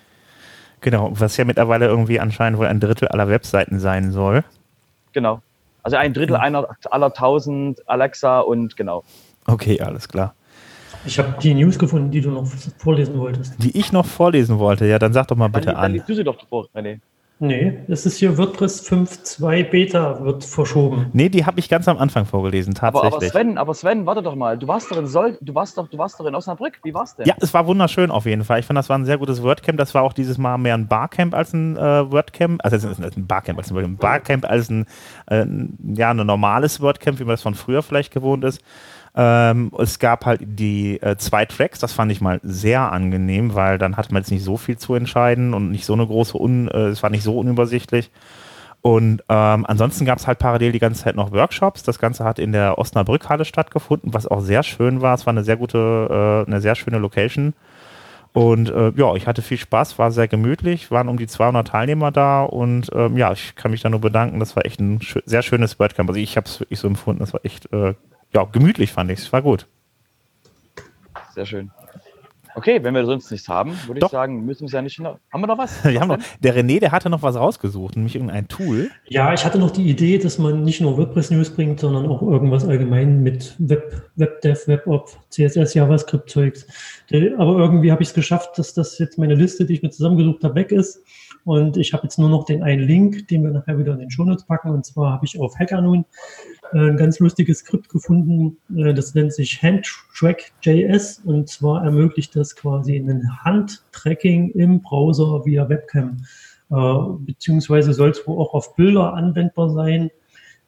Genau, 0.81 1.11
was 1.13 1.37
ja 1.37 1.45
mittlerweile 1.45 1.87
irgendwie 1.87 2.21
anscheinend 2.21 2.59
wohl 2.59 2.67
ein 2.67 2.81
Drittel 2.81 3.09
aller 3.09 3.29
Webseiten 3.29 3.81
sein 3.81 4.13
soll. 4.13 4.45
Genau. 5.13 5.41
Also 5.83 5.97
ein 5.97 6.13
Drittel 6.13 6.37
einer, 6.37 6.69
aller 6.91 7.07
1000 7.07 7.89
Alexa 7.89 8.41
und 8.41 8.77
genau. 8.77 9.05
Okay, 9.47 9.81
alles 9.81 10.09
klar. 10.09 10.35
Ich 11.05 11.19
habe 11.19 11.35
die 11.41 11.55
News 11.55 11.79
gefunden, 11.79 12.11
die 12.11 12.21
du 12.21 12.31
noch 12.31 12.47
vorlesen 12.79 13.19
wolltest. 13.19 13.55
Die 13.63 13.79
ich 13.79 13.93
noch 13.93 14.07
vorlesen 14.07 14.59
wollte, 14.59 14.87
ja, 14.87 14.99
dann 14.99 15.13
sag 15.13 15.29
doch 15.29 15.37
mal 15.37 15.49
bitte 15.49 15.67
dann, 15.67 15.77
an. 15.77 15.83
Dann 15.83 15.93
liest 15.93 16.09
du 16.09 16.15
sie 16.15 16.25
doch 16.25 16.37
vor, 16.49 16.67
René. 16.75 16.83
Nee, 16.83 17.01
es 17.39 18.07
ist 18.07 18.17
hier 18.17 18.39
WordPress 18.39 18.91
5.2 18.91 19.65
Beta 19.65 20.25
wird 20.25 20.43
verschoben. 20.43 21.11
Nee, 21.13 21.29
die 21.29 21.45
habe 21.45 21.61
ich 21.61 21.69
ganz 21.69 21.87
am 21.87 21.99
Anfang 21.99 22.25
vorgelesen, 22.25 22.73
tatsächlich. 22.73 23.13
Aber, 23.13 23.17
aber, 23.17 23.27
Sven, 23.27 23.59
aber 23.59 23.75
Sven, 23.75 24.07
warte 24.07 24.23
doch 24.23 24.35
mal. 24.35 24.57
Du 24.57 24.67
warst 24.69 24.91
doch 24.91 24.97
in 24.97 25.07
Sol 25.07 25.37
du 25.43 25.55
warst 25.55 25.77
doch, 25.77 25.87
du 25.89 25.99
warst 25.99 26.19
doch 26.19 26.25
in 26.25 26.35
Osnabrück. 26.35 26.79
Wie 26.83 26.95
war's 26.95 27.15
denn? 27.15 27.27
Ja, 27.27 27.35
es 27.39 27.53
war 27.53 27.67
wunderschön 27.67 28.11
auf 28.11 28.25
jeden 28.25 28.45
Fall. 28.45 28.61
Ich 28.61 28.67
fand, 28.67 28.79
das 28.79 28.89
war 28.89 28.97
ein 28.97 29.05
sehr 29.05 29.19
gutes 29.19 29.43
WordCamp. 29.43 29.77
Das 29.77 29.95
war 29.95 30.03
auch 30.03 30.15
dieses 30.15 30.39
Mal 30.39 30.57
mehr 30.57 30.75
ein 30.75 30.89
Barcamp 30.89 31.35
als 31.35 31.53
ein 31.53 31.77
äh, 31.77 32.11
WordCamp. 32.11 32.65
Also 32.65 32.89
ein 32.89 33.27
Barcamp 33.27 33.59
als 33.59 33.71
ein 33.71 33.97
Barcamp 33.97 34.49
als 34.49 34.71
ein, 34.71 34.87
äh, 35.27 35.45
ja, 35.95 36.11
ein 36.11 36.17
normales 36.17 36.81
WordCamp, 36.81 37.19
wie 37.19 37.25
man 37.25 37.35
das 37.35 37.43
von 37.43 37.55
früher 37.55 37.83
vielleicht 37.83 38.13
gewohnt 38.13 38.45
ist. 38.45 38.63
Ähm, 39.19 39.73
es 39.79 39.99
gab 39.99 40.27
halt 40.27 40.41
die 40.45 41.01
äh, 41.01 41.17
zwei 41.17 41.47
Tracks, 41.47 41.79
das 41.79 41.95
fand 41.95 42.13
ich 42.13 42.21
mal 42.21 42.39
sehr 42.43 42.93
angenehm, 42.93 43.55
weil 43.55 43.79
dann 43.79 43.97
hat 43.97 44.13
man 44.13 44.23
jetzt 44.23 44.31
nicht 44.31 44.45
so 44.45 44.59
viel 44.59 44.77
zu 44.77 44.95
entscheiden 44.95 45.55
und 45.55 45.71
nicht 45.71 45.87
so 45.87 45.95
eine 45.95 46.07
große, 46.07 46.39
Un 46.39 46.69
äh, 46.69 46.89
es 46.89 47.03
war 47.03 47.09
nicht 47.09 47.23
so 47.23 47.39
unübersichtlich. 47.39 48.11
Und 48.83 49.23
ähm, 49.29 49.65
ansonsten 49.67 50.05
gab 50.05 50.19
es 50.19 50.27
halt 50.27 50.39
parallel 50.39 50.71
die 50.71 50.79
ganze 50.79 51.03
Zeit 51.03 51.17
noch 51.17 51.33
Workshops. 51.33 51.83
Das 51.83 51.99
Ganze 51.99 52.25
hat 52.25 52.39
in 52.39 52.53
der 52.53 52.79
Osnabrückhalle 52.79 53.45
stattgefunden, 53.45 54.15
was 54.15 54.27
auch 54.29 54.41
sehr 54.41 54.63
schön 54.63 55.01
war. 55.01 55.15
Es 55.15 55.27
war 55.27 55.33
eine 55.33 55.43
sehr 55.45 55.57
gute, 55.57 56.45
äh, 56.47 56.49
eine 56.49 56.61
sehr 56.61 56.77
schöne 56.77 56.99
Location. 56.99 57.55
Und 58.33 58.69
äh, 58.69 58.93
ja, 58.97 59.15
ich 59.15 59.27
hatte 59.27 59.41
viel 59.41 59.57
Spaß, 59.57 59.99
war 59.99 60.11
sehr 60.11 60.29
gemütlich, 60.29 60.91
waren 60.91 61.09
um 61.09 61.17
die 61.17 61.27
200 61.27 61.67
Teilnehmer 61.67 62.13
da 62.13 62.43
und 62.43 62.91
ähm, 62.95 63.17
ja, 63.17 63.33
ich 63.33 63.57
kann 63.57 63.71
mich 63.71 63.81
da 63.81 63.89
nur 63.89 64.03
bedanken. 64.03 64.41
Das 64.41 64.55
war 64.55 64.67
echt 64.67 64.79
ein 64.79 65.01
sch 65.01 65.19
sehr 65.25 65.41
schönes 65.41 65.81
WordCamp. 65.81 66.11
Also 66.11 66.21
ich 66.21 66.37
habe 66.37 66.47
es 66.47 66.61
wirklich 66.61 66.79
so 66.79 66.87
empfunden, 66.87 67.21
das 67.21 67.33
war 67.33 67.41
echt 67.45 67.73
äh, 67.73 67.95
ja, 68.37 68.45
gemütlich 68.45 68.93
fand 68.93 69.11
ich 69.11 69.21
es. 69.21 69.33
War 69.33 69.41
gut. 69.41 69.67
Sehr 71.35 71.47
schön. 71.47 71.71
Okay, 72.55 72.83
wenn 72.83 72.95
wir 72.95 73.05
sonst 73.05 73.31
nichts 73.31 73.49
haben, 73.49 73.73
würde 73.87 74.01
ich 74.03 74.11
sagen, 74.11 74.45
müssen 74.47 74.63
wir 74.63 74.67
es 74.67 74.73
ja 74.73 74.81
nicht 74.81 74.99
noch. 74.99 75.19
Haben 75.31 75.43
wir 75.43 75.47
noch 75.47 75.59
was? 75.59 75.85
wir 75.85 76.01
haben 76.01 76.09
noch, 76.09 76.19
der 76.41 76.55
René, 76.55 76.81
der 76.81 76.93
hatte 76.93 77.09
noch 77.09 77.23
was 77.23 77.37
rausgesucht, 77.37 77.97
nämlich 77.97 78.15
irgendein 78.15 78.49
Tool. 78.49 78.91
Ja, 79.09 79.33
ich 79.33 79.45
hatte 79.45 79.59
noch 79.59 79.71
die 79.71 79.89
Idee, 79.89 80.19
dass 80.19 80.39
man 80.39 80.65
nicht 80.65 80.81
nur 80.81 80.97
WordPress-News 80.97 81.51
bringt, 81.51 81.81
sondern 81.81 82.07
auch 82.07 82.23
irgendwas 82.23 82.67
allgemein 82.67 83.23
mit 83.23 83.55
Web, 83.59 84.11
WebDev, 84.17 84.69
WebOp, 84.69 85.11
CSS, 85.31 85.75
JavaScript-Zeugs. 85.75 86.67
Aber 87.39 87.59
irgendwie 87.59 87.91
habe 87.91 88.03
ich 88.03 88.09
es 88.09 88.15
geschafft, 88.15 88.59
dass 88.59 88.73
das 88.75 88.99
jetzt 88.99 89.19
meine 89.19 89.35
Liste, 89.35 89.65
die 89.65 89.75
ich 89.75 89.83
mir 89.83 89.91
zusammengesucht 89.91 90.45
habe, 90.45 90.55
weg 90.55 90.73
ist. 90.73 91.03
Und 91.47 91.77
ich 91.77 91.93
habe 91.93 92.03
jetzt 92.03 92.19
nur 92.19 92.29
noch 92.29 92.45
den 92.45 92.65
einen 92.65 92.83
Link, 92.83 93.29
den 93.29 93.45
wir 93.45 93.51
nachher 93.51 93.79
wieder 93.79 93.93
in 93.93 94.01
den 94.01 94.11
Shownotes 94.11 94.47
packen. 94.47 94.71
Und 94.71 94.85
zwar 94.85 95.13
habe 95.13 95.25
ich 95.25 95.39
auf 95.39 95.57
HackerNoon 95.57 96.01
äh, 96.01 96.05
ein 96.73 96.97
ganz 96.97 97.19
lustiges 97.19 97.59
Skript 97.59 97.89
gefunden. 97.89 98.59
Äh, 98.77 98.95
das 98.95 99.15
nennt 99.15 99.33
sich 99.33 99.63
HandTrack.js 99.63 101.21
und 101.25 101.49
zwar 101.49 101.85
ermöglicht 101.85 102.35
das 102.37 102.57
quasi 102.57 102.97
ein 102.97 103.45
Handtracking 103.45 104.51
im 104.51 104.83
Browser 104.83 105.45
via 105.45 105.69
Webcam. 105.69 106.25
Äh, 106.71 106.75
beziehungsweise 107.21 107.93
soll 107.93 108.11
es 108.11 108.27
wohl 108.27 108.39
auch 108.41 108.55
auf 108.55 108.75
Bilder 108.77 109.15
anwendbar 109.15 109.71
sein, 109.71 110.11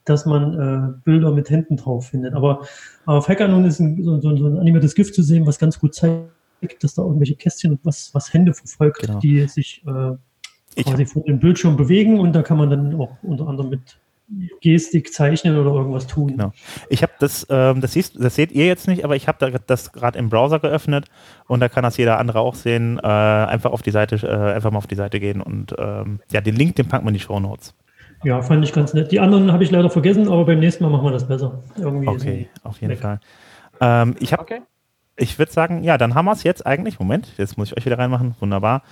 dass 0.04 0.24
man 0.24 1.02
Bilder 1.04 1.32
mit 1.32 1.50
Händen 1.50 1.76
drauf 1.76 2.08
findet. 2.08 2.32
Aber 2.32 2.66
auf 3.04 3.28
HackerNoon 3.28 3.66
ist 3.66 3.78
ein, 3.78 4.02
so, 4.02 4.18
so, 4.18 4.30
ein 4.30 4.56
animiertes 4.56 4.94
Gift 4.94 5.14
zu 5.14 5.22
sehen, 5.22 5.46
was 5.46 5.58
ganz 5.58 5.78
gut 5.78 5.94
zeigt, 5.94 6.32
dass 6.80 6.94
da 6.94 7.02
irgendwelche 7.02 7.34
Kästchen 7.34 7.72
und 7.72 7.80
was, 7.84 8.14
was 8.14 8.32
Hände 8.32 8.54
verfolgt, 8.54 9.00
genau. 9.00 9.18
die 9.18 9.46
sich 9.48 9.84
äh, 9.86 10.82
quasi 10.82 11.04
vor 11.04 11.24
dem 11.24 11.38
Bildschirm 11.38 11.76
bewegen 11.76 12.20
und 12.20 12.32
da 12.32 12.42
kann 12.42 12.56
man 12.56 12.70
dann 12.70 12.94
auch 12.94 13.22
unter 13.22 13.48
anderem 13.48 13.70
mit 13.70 13.98
Gestik 14.60 15.12
zeichnen 15.12 15.58
oder 15.58 15.70
irgendwas 15.70 16.06
tun. 16.06 16.28
Genau. 16.28 16.52
Ich 16.90 17.02
habe 17.02 17.12
das, 17.18 17.46
ähm, 17.48 17.80
das, 17.80 17.92
siehst, 17.92 18.22
das 18.22 18.34
seht 18.34 18.52
ihr 18.52 18.66
jetzt 18.66 18.86
nicht, 18.86 19.04
aber 19.04 19.16
ich 19.16 19.26
habe 19.26 19.38
da 19.40 19.58
das 19.66 19.92
gerade 19.92 20.18
im 20.18 20.28
Browser 20.28 20.58
geöffnet 20.58 21.06
und 21.46 21.60
da 21.60 21.68
kann 21.68 21.82
das 21.82 21.96
jeder 21.96 22.18
andere 22.18 22.40
auch 22.40 22.54
sehen. 22.54 22.98
Äh, 23.02 23.06
einfach 23.06 23.72
auf 23.72 23.82
die 23.82 23.90
Seite, 23.90 24.16
äh, 24.16 24.54
einfach 24.54 24.70
mal 24.70 24.78
auf 24.78 24.86
die 24.86 24.96
Seite 24.96 25.18
gehen 25.18 25.40
und 25.40 25.74
ähm, 25.78 26.20
ja, 26.30 26.40
den 26.40 26.56
Link, 26.56 26.76
den 26.76 26.88
packen 26.88 27.06
wir 27.06 27.08
in 27.08 27.14
die 27.14 27.20
Show 27.20 27.40
Notes. 27.40 27.74
Ja, 28.24 28.42
fand 28.42 28.64
ich 28.64 28.72
ganz 28.72 28.94
nett. 28.94 29.12
Die 29.12 29.20
anderen 29.20 29.52
habe 29.52 29.62
ich 29.62 29.70
leider 29.70 29.90
vergessen, 29.90 30.28
aber 30.28 30.44
beim 30.44 30.60
nächsten 30.60 30.84
Mal 30.84 30.90
machen 30.90 31.04
wir 31.04 31.12
das 31.12 31.26
besser. 31.26 31.62
Irgendwie 31.76 32.08
okay, 32.08 32.48
auf 32.64 32.80
jeden 32.80 32.92
weg. 32.92 32.98
Fall. 32.98 33.20
Ähm, 33.80 34.16
ich 34.18 34.32
habe, 34.32 34.42
okay. 34.42 34.60
ich 35.16 35.38
würde 35.38 35.52
sagen, 35.52 35.84
ja, 35.84 35.96
dann 35.98 36.14
haben 36.14 36.24
wir 36.24 36.32
es 36.32 36.42
jetzt 36.42 36.66
eigentlich. 36.66 36.98
Moment, 36.98 37.28
jetzt 37.38 37.56
muss 37.56 37.70
ich 37.70 37.76
euch 37.76 37.86
wieder 37.86 37.98
reinmachen. 37.98 38.34
Wunderbar. 38.40 38.82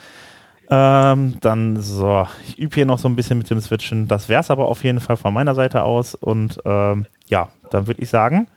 Ähm, 0.71 1.37
dann 1.41 1.81
so, 1.81 2.27
ich 2.47 2.59
übe 2.59 2.75
hier 2.75 2.87
noch 2.87 2.99
so 2.99 3.09
ein 3.09 3.17
bisschen 3.17 3.39
mit 3.39 3.49
dem 3.51 3.61
Switchen. 3.61 4.09
Das 4.09 4.29
wäre 4.29 4.41
es 4.41 4.51
aber 4.51 4.67
auf 4.67 4.85
jeden 4.85 5.01
Fall 5.01 5.17
von 5.17 5.33
meiner 5.33 5.55
Seite 5.55 5.83
aus. 5.83 6.15
Und 6.15 6.59
ähm, 6.65 7.07
ja, 7.29 7.49
dann 7.71 7.87
würde 7.87 8.03
ich 8.03 8.11
sagen, 8.11 8.49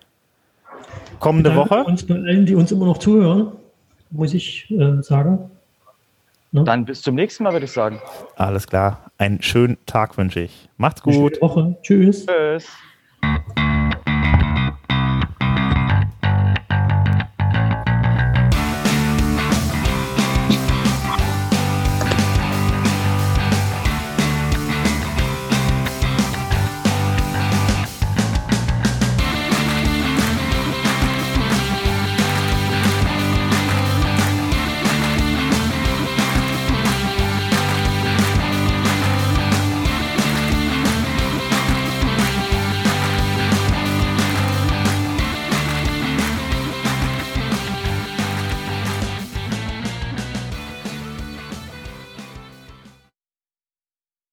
kommende 1.19 1.55
Woche. 1.55 1.83
Uns 1.83 2.05
bei 2.05 2.15
allen, 2.15 2.45
die 2.45 2.55
uns 2.55 2.71
immer 2.71 2.85
noch 2.85 2.97
zuhören, 2.97 3.51
muss 4.11 4.33
ich 4.33 4.69
äh, 4.71 5.01
sagen. 5.01 5.51
Ne? 6.51 6.63
Dann 6.63 6.85
bis 6.85 7.01
zum 7.01 7.15
nächsten 7.15 7.43
Mal, 7.43 7.53
würde 7.53 7.65
ich 7.65 7.71
sagen. 7.71 8.01
Alles 8.35 8.65
klar. 8.67 9.11
Einen 9.17 9.41
schönen 9.41 9.77
Tag 9.85 10.17
wünsche 10.17 10.39
ich. 10.39 10.69
Macht's 10.77 11.03
gut. 11.03 11.39
Woche. 11.41 11.75
Tschüss. 11.83 12.25
Tschüss. 12.25 12.67